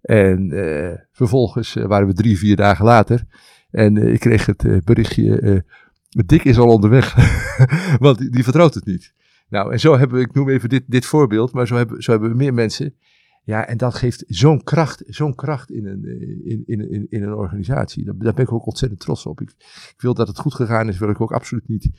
[0.01, 3.23] En uh, vervolgens uh, waren we drie, vier dagen later.
[3.71, 5.63] En uh, ik kreeg het berichtje,
[6.09, 7.15] Dick is al onderweg.
[7.99, 9.13] Want die, vertrouwt het niet.
[9.49, 12.11] Nou, en zo hebben we, ik noem even dit, dit voorbeeld, maar zo hebben, zo
[12.11, 12.95] hebben we meer mensen.
[13.43, 16.05] Ja, en dat geeft zo'n kracht, zo'n kracht in een,
[16.45, 18.05] in, in, in, in een organisatie.
[18.05, 19.41] Daar, daar ben ik ook ontzettend trots op.
[19.41, 19.49] Ik,
[19.95, 21.89] ik wil dat het goed gegaan is, wil ik ook absoluut niet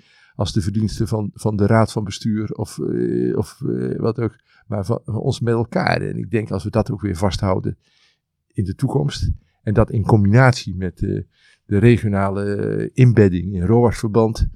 [0.41, 4.37] als de verdiensten van, van de raad van bestuur of, uh, of uh, wat ook,
[4.67, 6.01] maar van, ons met elkaar.
[6.01, 7.79] En ik denk als we dat ook weer vasthouden
[8.53, 9.31] in de toekomst
[9.63, 14.49] en dat in combinatie met de regionale inbedding in ROAS-verband,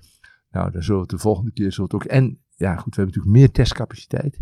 [0.50, 3.36] nou dan zullen we de volgende keer zullen ook, en ja goed, we hebben natuurlijk
[3.36, 4.40] meer testcapaciteit.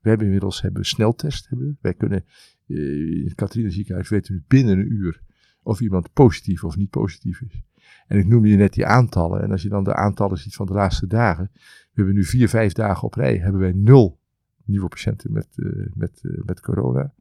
[0.00, 1.48] We hebben inmiddels hebben sneltest.
[1.48, 1.78] Hebben.
[1.80, 2.24] Wij kunnen
[2.66, 5.20] in het ziekenhuis weten we binnen een uur
[5.62, 7.62] of iemand positief of niet positief is.
[8.06, 9.42] En ik noemde je net die aantallen.
[9.42, 11.50] En als je dan de aantallen ziet van de laatste dagen.
[11.54, 13.36] We hebben nu vier, vijf dagen op rij.
[13.36, 14.18] Hebben wij nul
[14.64, 17.12] nieuwe patiënten met, uh, met, uh, met corona.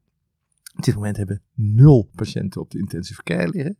[0.75, 3.77] Op dit moment hebben we nul patiënten op de intensive care liggen.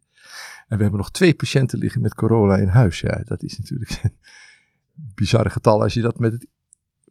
[0.68, 3.00] En we hebben nog twee patiënten liggen met corona in huis.
[3.00, 6.48] Ja, dat is natuurlijk een bizarre getal als je dat met het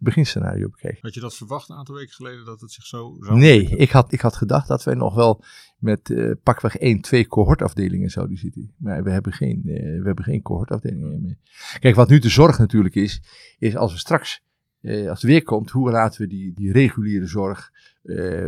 [0.02, 1.02] beginscenario bekijkt.
[1.02, 3.90] Had je dat verwacht een aantal weken geleden dat het zich zo zou Nee, ik
[3.90, 5.44] had, ik had gedacht dat wij nog wel
[5.78, 8.74] met uh, pakweg één, twee cohortafdelingen zouden zitten.
[8.76, 11.38] Maar we hebben geen, uh, we hebben geen cohortafdelingen meer.
[11.80, 13.22] Kijk, wat nu de zorg natuurlijk is,
[13.58, 14.42] is als we straks,
[14.80, 17.70] uh, als het weer komt, hoe laten we die, die reguliere zorg,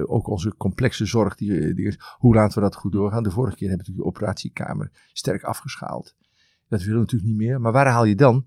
[0.07, 3.23] ook onze complexe zorg, die, die, hoe laten we dat goed doorgaan?
[3.23, 6.15] De vorige keer hebben we natuurlijk de operatiekamer sterk afgeschaald.
[6.69, 7.61] Dat willen we natuurlijk niet meer.
[7.61, 8.47] Maar waar haal je dan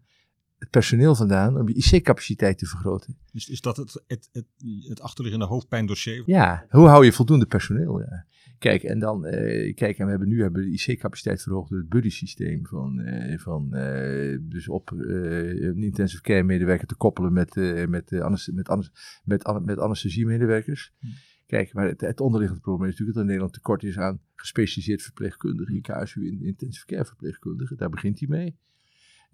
[0.57, 3.17] het personeel vandaan om je IC-capaciteit te vergroten.
[3.31, 4.45] Dus is dat het, het, het,
[4.87, 6.23] het achterliggende hoofdpijndossier?
[6.25, 7.99] Ja, hoe hou je voldoende personeel?
[7.99, 8.25] Ja.
[8.59, 11.89] Kijk, en dan, eh, kijk, en we hebben nu hebben de IC-capaciteit verhoogd door het
[11.89, 18.11] buddy-systeem van, eh, van eh, dus op een intensive care medewerker te koppelen met, met,
[18.11, 18.69] met,
[19.23, 20.93] met, met anesthesie-medewerkers.
[21.45, 24.21] Kijk, maar het, het onderliggende probleem is natuurlijk dat er in Nederland tekort is aan
[24.35, 27.77] gespecialiseerd verpleegkundigen, in KSU in intensive care verpleegkundigen.
[27.77, 28.57] Daar begint hij mee.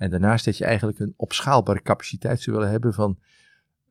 [0.04, 3.20] En daarnaast dat je eigenlijk een opschaalbare capaciteit zou willen hebben van,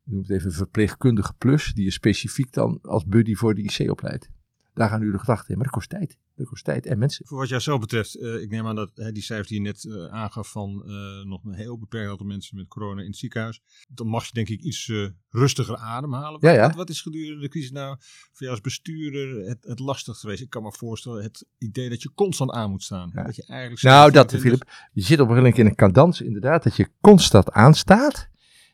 [0.05, 4.31] noem het even verpleegkundige plus, die je specifiek dan als buddy voor de IC opleidt.
[4.75, 6.19] Daar gaan nu de gedachten in, maar dat kost tijd.
[6.37, 7.27] Dat kost tijd en mensen.
[7.27, 9.67] Voor wat jou zelf betreft, eh, ik neem aan dat hè, die cijfers die je
[9.67, 13.17] net eh, aangaf van eh, nog een heel beperkt aantal mensen met corona in het
[13.17, 13.63] ziekenhuis.
[13.89, 14.93] Dan mag je denk ik iets
[15.29, 16.39] rustiger ademhalen.
[16.43, 16.67] Ja, ja.
[16.67, 20.43] Wat, wat is gedurende de crisis nou voor jou als bestuurder het, het lastig geweest?
[20.43, 23.11] Ik kan me voorstellen het idee dat je constant aan moet staan.
[23.15, 23.23] Ja.
[23.23, 24.91] Dat je eigenlijk Nou, dat, 24 Philip.
[24.93, 28.29] Je zit op een gegeven moment in een cadans, inderdaad, dat je constant aanstaat.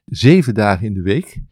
[0.05, 1.43] Zeven dagen in de week.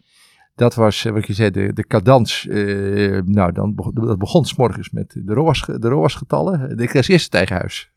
[0.56, 2.46] Dat was, eh, wat je zei, de, de cadans.
[2.46, 6.78] eh, nou, dan dat begon s morgens met de ROAS, de ROAS-getallen.
[6.78, 7.90] Ik kreeg eerst het eigen huis.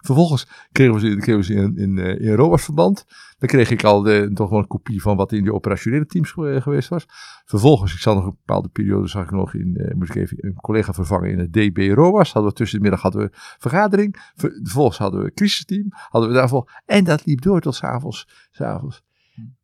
[0.00, 3.04] Vervolgens kregen we ze, kregen in, in, eh, in ROAS-verband.
[3.38, 6.30] Dan kreeg ik al de, toch wel een kopie van wat in die operationele teams
[6.30, 7.04] ge- geweest was.
[7.44, 10.36] Vervolgens, ik zat nog een bepaalde periode, zag ik nog in, eh, moest ik even
[10.40, 12.32] een collega vervangen in het DB ROAS.
[12.32, 14.30] Hadden we tussen de middag hadden we vergadering.
[14.34, 15.86] Ver- vervolgens hadden we een crisisteam.
[15.90, 16.80] Hadden we daarvoor.
[16.86, 18.26] En dat liep door tot 's avonds.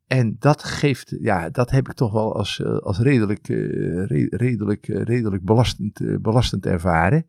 [0.06, 4.26] En dat geeft, ja, dat heb ik toch wel als, eh, als redelijk, eh, re-
[4.30, 7.26] redelijk, eh, redelijk belastend, belastend ervaren.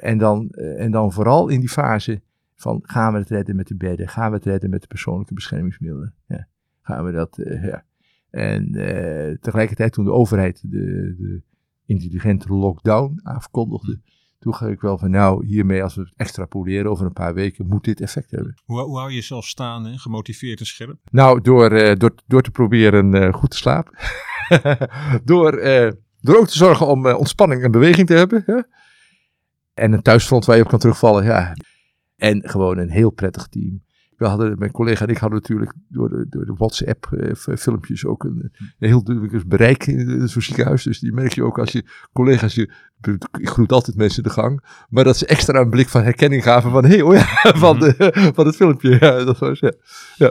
[0.00, 2.22] En, dan, en dan vooral in die fase
[2.54, 4.08] van gaan we het redden met de bedden?
[4.08, 6.14] Gaan we het redden met de persoonlijke beschermingsmiddelen?
[6.26, 6.48] Ja.
[6.82, 7.84] Gaan we dat, ja.
[8.30, 8.72] En
[9.40, 11.42] tegelijkertijd toen de overheid de, de
[11.86, 14.00] intelligente lockdown afkondigde,
[14.38, 17.66] toen ga ik wel van nou, hiermee als we het extrapoleren over een paar weken,
[17.66, 18.54] moet dit effect hebben.
[18.64, 19.96] Hoe, hoe hou je jezelf staan, hè?
[19.96, 20.98] gemotiveerd en scherp?
[21.10, 23.98] Nou, door, eh, door, door te proberen eh, goed te slapen.
[25.24, 28.42] door, eh, door ook te zorgen om ontspanning en beweging te hebben.
[28.46, 28.60] Hè?
[29.74, 31.24] En een thuisfront waar je op kan terugvallen.
[31.24, 31.56] Ja.
[32.16, 33.86] En gewoon een heel prettig team.
[34.18, 38.52] We hadden, mijn collega en ik hadden natuurlijk door de, door de WhatsApp-filmpjes ook een,
[38.78, 40.82] een heel duidelijk bereik in zo'n ziekenhuis.
[40.82, 42.70] Dus die merk je ook als je collega's, je,
[43.38, 46.70] ik groet altijd mensen de gang, maar dat ze extra een blik van herkenning gaven
[46.70, 47.26] van, hé, hey, oh ja,
[47.64, 48.96] van, de, van het filmpje.
[49.00, 49.58] Ja, dat was,
[50.16, 50.30] ja.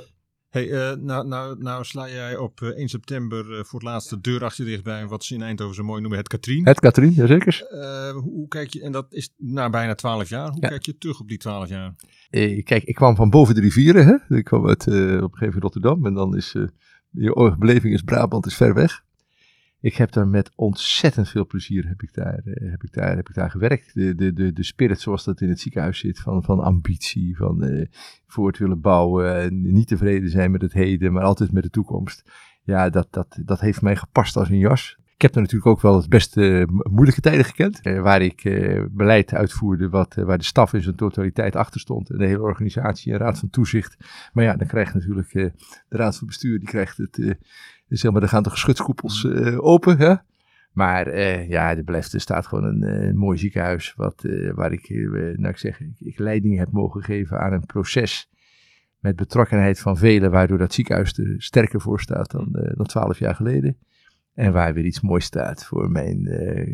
[0.49, 4.09] Hey, eh, nou, nou, nou sla jij op eh, 1 september eh, voor het laatst
[4.09, 6.65] de deur achter je dicht bij wat ze in Eindhoven zo mooi noemen het Katrien.
[6.65, 7.67] Het Katrien, jazeker.
[7.69, 10.67] Eh, hoe, hoe kijk je, en dat is na bijna 12 jaar, hoe Ja.
[10.67, 11.95] kijk je terug op die 12 jaar?
[12.29, 14.05] Eh, kijk, ik kwam van boven de rivieren.
[14.05, 14.35] Hè?
[14.37, 16.05] Ik kwam uit, eh, op een gegeven moment Rotterdam.
[16.05, 16.63] En dan is eh,
[17.11, 19.03] je beleving is Brabant is ver weg.
[19.79, 23.29] Ik heb daar met ontzettend veel plezier heb ik daar, eh, heb ik daar, heb
[23.29, 23.93] ik daar gewerkt.
[23.93, 26.19] De, de, de, de spirit zoals dat in het ziekenhuis zit.
[26.19, 27.85] Van, van ambitie, van eh,
[28.27, 29.35] voort willen bouwen.
[29.41, 32.31] En niet tevreden zijn met het heden, maar altijd met de toekomst.
[32.63, 34.97] Ja, dat, dat, dat heeft mij gepast als een jas.
[35.15, 37.81] Ik heb er natuurlijk ook wel het beste eh, mo- moeilijke tijden gekend.
[37.81, 38.41] waar ik
[38.91, 42.09] beleid uitvoerde wat, waar de staf in zijn totaliteit achter stond.
[42.09, 43.97] En de hele organisatie en raad van toezicht.
[44.33, 45.51] Maar ja, dan krijgt natuurlijk de
[45.89, 47.37] raad van bestuur, die krijgt het,
[47.89, 49.97] eh, zeg maar, dan gaan de geschutskoepels eh, open.
[49.97, 50.15] Hè?
[50.71, 53.93] Maar eh, ja, er blijft, er staat gewoon een, eh, een mooi ziekenhuis.
[53.95, 58.29] Wat, waar ik, nou ik zeg, ik, ik leiding heb mogen geven aan een proces.
[58.99, 63.35] Met betrokkenheid van velen, waardoor dat ziekenhuis er sterker voor staat dan, dan 12 jaar
[63.35, 63.77] geleden.
[64.33, 66.21] En waar weer iets moois staat voor mijn,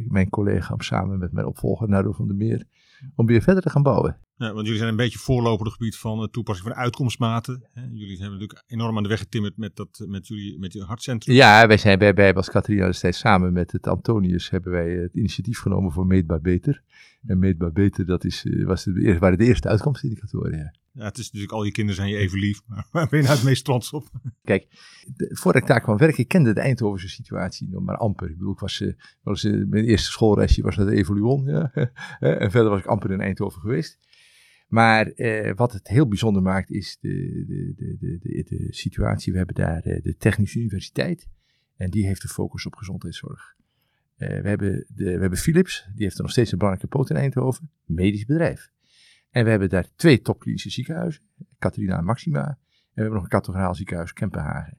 [0.08, 2.66] mijn collega om samen met mijn opvolger Nardo van der Meer.
[3.16, 4.18] Om weer verder te gaan bouwen.
[4.36, 7.70] Ja, want jullie zijn een beetje voorloper op het gebied van de toepassing van uitkomstmaten.
[7.74, 11.36] Jullie hebben natuurlijk enorm aan de weg getimmerd met, dat, met, jullie, met je hartcentrum.
[11.36, 15.14] Ja, wij zijn bij, bij als Katrina destijds samen met het Antonius hebben wij het
[15.14, 16.84] initiatief genomen voor Meetbaar Beter.
[17.26, 20.58] En Meetbaar Beter, dat is, eh, was de, waren de eerste uitkomstindicatoren.
[20.58, 20.74] Ja.
[20.94, 23.26] Ja, het is natuurlijk al je kinderen zijn je even lief, maar waar ben je
[23.26, 24.10] nou het meest trots op?
[24.44, 24.68] Kijk,
[25.16, 28.30] de- voordat ik daar kwam werken, ik kende de Eindhovense situatie nog maar amper.
[28.30, 28.90] Ik bedoel, ik was, eh,
[29.54, 31.46] eh, mijn eerste schoolreisje was naar de Evoluon.
[31.54, 31.72] Ja,
[32.20, 34.00] en verder was ik amper in Eindhoven geweest.
[34.68, 39.32] Maar eh, wat het heel bijzonder maakt, is de, de, de, de, de, situatie.
[39.32, 41.28] We hebben daar de Technische Universiteit.
[41.76, 43.56] En die heeft de focus op gezondheidszorg.
[44.16, 47.10] Eh, we, hebben de, we hebben Philips, die heeft er nog steeds een belangrijke poot
[47.10, 47.70] in Eindhoven.
[47.86, 48.72] Medisch bedrijf.
[49.30, 51.24] En we hebben daar twee topklinische ziekenhuizen.
[51.60, 52.48] Catharina en Maxima.
[52.48, 52.58] En
[52.94, 54.78] we hebben nog een kathedraal ziekenhuis Kempenhagen.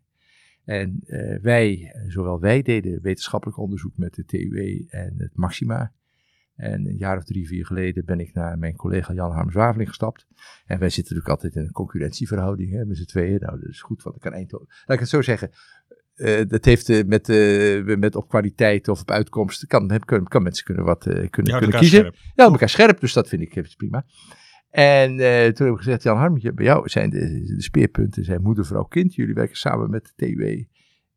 [0.64, 5.92] En eh, wij, zowel wij deden wetenschappelijk onderzoek met de TUE en het Maxima.
[6.54, 9.88] En een jaar of drie, vier geleden ben ik naar mijn collega Jan Harm Zwaveling
[9.88, 10.26] gestapt.
[10.66, 13.40] En wij zitten natuurlijk altijd in een concurrentieverhouding hè, met z'n tweeën.
[13.40, 14.66] Nou, dat is goed, want ik kan Eindhoven...
[14.68, 15.50] Laat ik het zo zeggen.
[16.14, 19.66] Eh, dat heeft eh, met, eh, met op kwaliteit of op uitkomst...
[19.66, 21.98] Kan, kan, kan mensen kunnen, wat, kunnen, kunnen kiezen.
[21.98, 22.14] scherp.
[22.34, 24.04] Ja, elkaar scherp, dus dat vind ik prima.
[24.70, 25.16] En
[25.54, 27.18] toen heb ik gezegd, Jan Harmetje, bij jou zijn de,
[27.56, 29.14] de speerpunten zijn moeder, vrouw, kind.
[29.14, 30.68] Jullie werken samen met de TUE.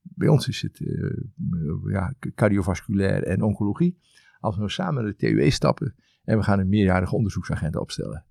[0.01, 0.79] Bij ons is het
[1.91, 3.97] ja, cardiovasculair en oncologie.
[4.39, 8.25] Als we nou samen naar de TUE stappen en we gaan een meerjarige onderzoeksagenda opstellen.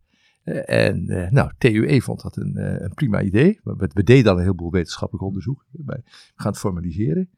[0.47, 3.61] Uh, en nou, TUE vond dat een, een prima idee.
[3.63, 5.67] We, we, deden al een heleboel wetenschappelijk onderzoek.
[5.71, 6.03] We
[6.35, 7.31] gaan het formaliseren.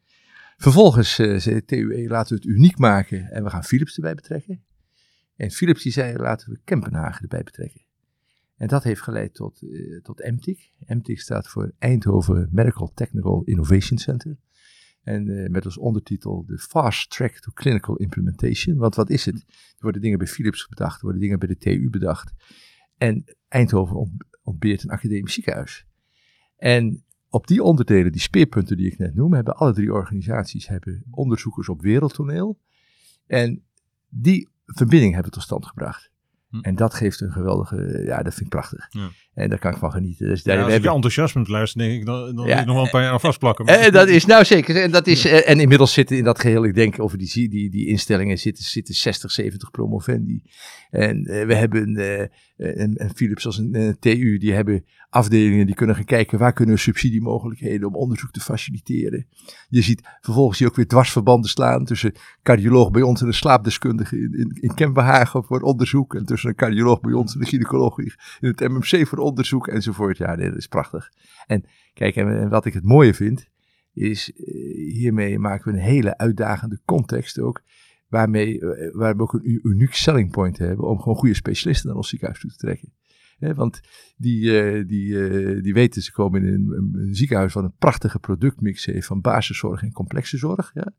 [0.56, 4.64] Vervolgens zei TUE, laten we het uniek maken en we gaan Philips erbij betrekken.
[5.36, 7.80] En Philips die zei, laten we Kempenhagen erbij betrekken.
[8.56, 9.62] En dat heeft geleid tot,
[10.02, 10.72] tot MTIC.
[10.86, 14.38] MTIC staat voor Eindhoven Medical Technical Innovation Center.
[15.02, 18.76] En met als ondertitel de Fast Track to Clinical Implementation.
[18.76, 19.34] Want wat is het?
[19.46, 22.32] Er worden dingen bij Philips bedacht, er worden dingen bij de TU bedacht.
[22.98, 25.86] En Eindhoven ontbeert een academisch ziekenhuis.
[26.56, 31.04] En op die onderdelen, die speerpunten die ik net noem, hebben alle drie organisaties hebben
[31.10, 32.58] onderzoekers op wereldtoneel.
[33.26, 33.64] En
[34.08, 36.10] die verbinding hebben tot stand gebracht.
[36.50, 36.58] Hm.
[36.60, 38.86] En dat geeft een geweldige, ja, dat vind ik prachtig.
[38.90, 39.08] Ja.
[39.34, 40.28] En daar kan ik van genieten.
[40.28, 42.90] Dus daar, ja, als je enthousiasme luistert, denk ik, dan, dan ja, nog wel een
[42.90, 43.64] paar jaar aan vastplakken.
[43.64, 43.74] Maar...
[43.74, 44.82] Eh, dat is, nou zeker.
[44.82, 47.70] En, dat is, eh, en inmiddels zitten in dat geheel, ik denk over die, die,
[47.70, 50.42] die instellingen, zitten, zitten 60, 70 promovendi.
[50.90, 52.20] En uh, we hebben uh,
[52.56, 56.78] een, een Philips als een, TU, die hebben afdelingen die kunnen gaan kijken waar kunnen
[56.78, 59.26] subsidiemogelijkheden om onderzoek te faciliteren.
[59.68, 64.16] Je ziet vervolgens hier ook weer dwarsverbanden slaan tussen cardioloog bij ons en een slaapdeskundige
[64.16, 66.14] in, in, in Kempenhagen voor onderzoek.
[66.14, 70.16] En een cardioloog bij ons en een gynaecoloog in het MMC voor onderzoek enzovoort.
[70.16, 71.12] Ja, dat is prachtig.
[71.46, 73.48] En kijk, en wat ik het mooie vind,
[73.92, 74.32] is
[74.92, 77.62] hiermee maken we een hele uitdagende context ook
[78.08, 78.60] waarmee,
[78.92, 82.40] waar we ook een uniek selling point hebben om gewoon goede specialisten naar ons ziekenhuis
[82.40, 82.92] toe te trekken
[83.38, 83.80] want
[84.16, 88.84] die, uh, die, die weten, ze komen in een, een, ziekenhuis van een prachtige productmix
[88.84, 90.70] heeft van basiszorg en complexe zorg.
[90.74, 90.92] Ja.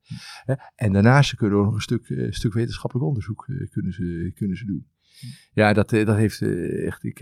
[0.75, 4.65] En daarnaast kunnen we ook nog een stuk, stuk wetenschappelijk onderzoek kunnen, ze, kunnen ze
[4.65, 4.87] doen.
[5.53, 6.41] Ja, dat, dat heeft
[6.85, 7.19] echt, ik,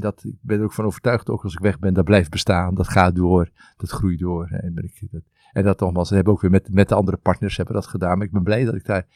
[0.00, 2.74] dat, ik ben er ook van overtuigd, ook als ik weg ben, dat blijft bestaan,
[2.74, 4.46] dat gaat door, dat groeit door.
[4.46, 5.22] En, ben ik, dat,
[5.52, 8.26] en dat nogmaals, hebben ook weer met, met de andere partners hebben dat gedaan, maar
[8.26, 9.06] ik ben blij dat ik daar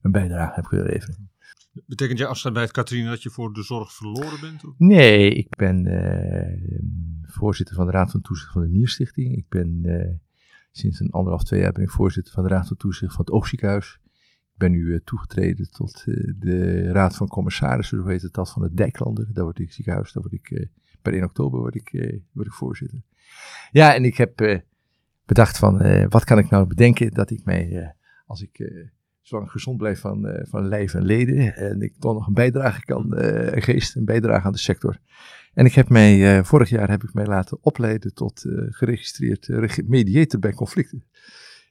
[0.00, 1.30] een bijdrage heb leveren.
[1.86, 4.64] Betekent je afstand bij het Katrien dat je voor de zorg verloren bent?
[4.64, 4.74] Of?
[4.78, 9.36] Nee, ik ben uh, voorzitter van de Raad van Toezicht van de Nierstichting.
[9.36, 10.14] Ik ben uh,
[10.70, 13.34] sinds een anderhalf, twee jaar ben ik voorzitter van de Raad van Toezicht van het
[13.34, 14.00] Oogziekenhuis.
[14.58, 16.04] Ben nu uh, toegetreden tot
[16.38, 19.28] de Raad van Commissarissen, zo heet het dat, van het Dijklander.
[19.32, 20.68] Daar word ik ziekenhuis, daar word ik
[21.02, 23.02] per 1 oktober word ik, word ik voorzitter.
[23.70, 24.62] Ja, en ik heb
[25.26, 27.94] bedacht van, wat kan ik nou bedenken dat ik mij,
[28.26, 28.72] als ik
[29.22, 31.56] zolang gezond blijf van, van lijf en leden.
[31.56, 34.98] En ik toch nog een bijdrage kan, een geest, een bijdrage aan de sector.
[35.54, 39.48] En ik heb mij, vorig jaar heb ik mij laten opleiden tot geregistreerd
[39.86, 41.04] mediator bij conflicten.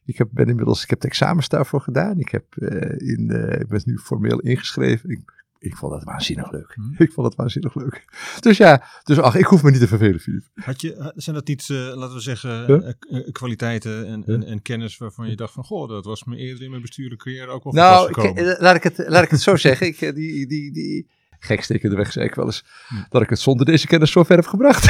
[0.08, 2.20] Ik heb, ben inmiddels, ik heb de examens daarvoor gedaan.
[2.20, 2.56] Ik, heb,
[2.98, 3.30] in,
[3.60, 5.10] ik ben nu formeel ingeschreven.
[5.10, 6.74] Ik ik vond dat waanzinnig leuk.
[6.74, 6.96] Hmm.
[7.06, 8.06] Ik vond het waanzinnig leuk.
[8.40, 10.44] Dus ja, dus ach, ik hoef me niet te vervelen, Filip.
[10.54, 14.98] Had je, zijn dat iets, uh, laten we zeggen, uh, kwaliteiten en, en, en, kennis
[14.98, 17.74] waarvan je dacht van, goh, dat was me eerder in mijn bestuurlijke carrière ook wel
[17.74, 19.88] Nou, ik, laat, ik het, laat ik het zo zeggen.
[19.88, 21.08] Ik, die, die, die,
[21.40, 23.06] gekstekende weg zei ik wel eens hmm.
[23.10, 24.86] dat ik het zonder deze kennis zo ver heb gebracht.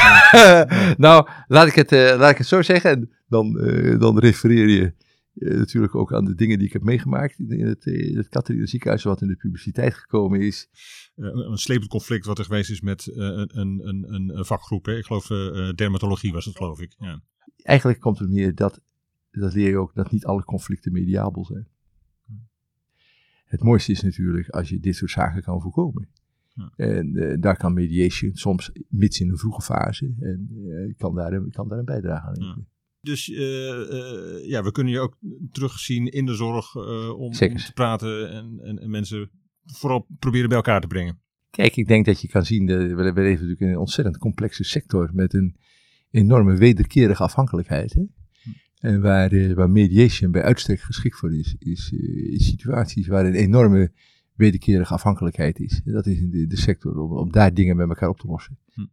[0.97, 3.53] nou, laat ik, het, uh, laat ik het zo zeggen en dan,
[3.99, 4.93] dan refereer je
[5.39, 8.65] uh, natuurlijk ook aan de dingen die ik heb meegemaakt in het, in het Catharina
[8.65, 10.69] ziekenhuis, wat in de publiciteit gekomen is.
[11.15, 14.85] Uh, een slepend conflict wat er geweest is met uh, een, een, een, vakgroep.
[14.85, 14.97] Hè?
[14.97, 15.27] Ik geloof
[15.75, 16.95] dermatologie was het, geloof ik.
[16.99, 17.21] Ja.
[17.57, 18.81] Eigenlijk komt het meer dat,
[19.31, 21.67] dat leer je ook, dat niet alle conflicten mediabel zijn.
[23.45, 26.09] Het mooiste is natuurlijk als je dit soort zaken kan voorkomen.
[26.53, 26.71] Ja.
[26.75, 31.79] En daar kan mediation soms, mits in een vroege fase, en kan, daar, kan daar
[31.79, 32.67] een bijdrage aan leveren.
[33.07, 33.37] Dus uh,
[34.47, 35.17] ja, we kunnen je ook
[35.51, 39.29] terugzien in de zorg uh, om, om, te praten en, en, en, mensen
[39.65, 41.19] vooral proberen bij elkaar te brengen.
[41.49, 44.63] Kijk, ik denk dat je kan zien, dat we leven natuurlijk in een ontzettend complexe
[44.63, 45.55] sector met een
[46.11, 47.93] enorme wederkerige afhankelijkheid.
[47.93, 48.01] Hè?
[48.01, 48.49] Hm.
[48.79, 53.91] En waar, waar mediation bij uitstek geschikt voor is, is, is situaties waar een enorme
[54.35, 55.81] wederkerige afhankelijkheid is.
[55.83, 58.57] Dat is in de, de sector, om, om daar dingen met elkaar op te lossen.
[58.73, 58.85] Hm.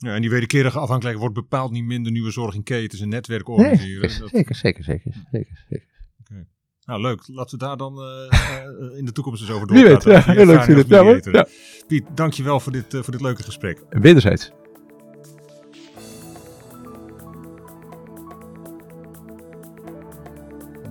[0.00, 3.08] Ja, en die wederkerige afhankelijkheid wordt bepaald niet minder nu we zorg in ketens en
[3.08, 4.00] netwerk organiseren.
[4.00, 5.88] Nee, zeker, zeker, zeker, zeker, zeker.
[6.20, 6.46] Okay.
[6.84, 7.22] Nou, leuk.
[7.26, 10.12] Laten we daar dan uh, in de toekomst eens over doorpraten.
[10.12, 10.88] Ja, heel leuk vind het.
[10.88, 11.46] Ja, ja.
[11.86, 13.82] Piet, dankjewel voor dit, uh, voor dit leuke gesprek.
[13.90, 14.50] Wederzijds.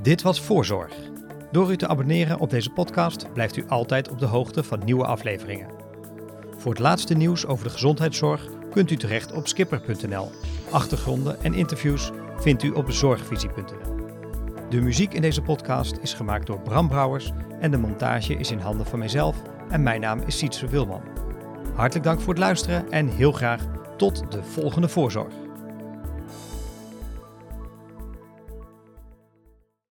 [0.02, 0.94] Dit was Voorzorg.
[1.52, 5.06] Door u te abonneren op deze podcast blijft u altijd op de hoogte van nieuwe
[5.06, 5.68] afleveringen.
[6.58, 10.32] Voor het laatste nieuws over de gezondheidszorg kunt u terecht op skipper.nl.
[10.70, 13.96] Achtergronden en interviews vindt u op zorgvisie.nl.
[14.70, 18.60] De muziek in deze podcast is gemaakt door Bram Brouwers en de montage is in
[18.60, 21.02] handen van mijzelf en mijn naam is Sietse Wilman.
[21.76, 23.66] Hartelijk dank voor het luisteren en heel graag
[23.98, 25.47] tot de volgende voorzorg.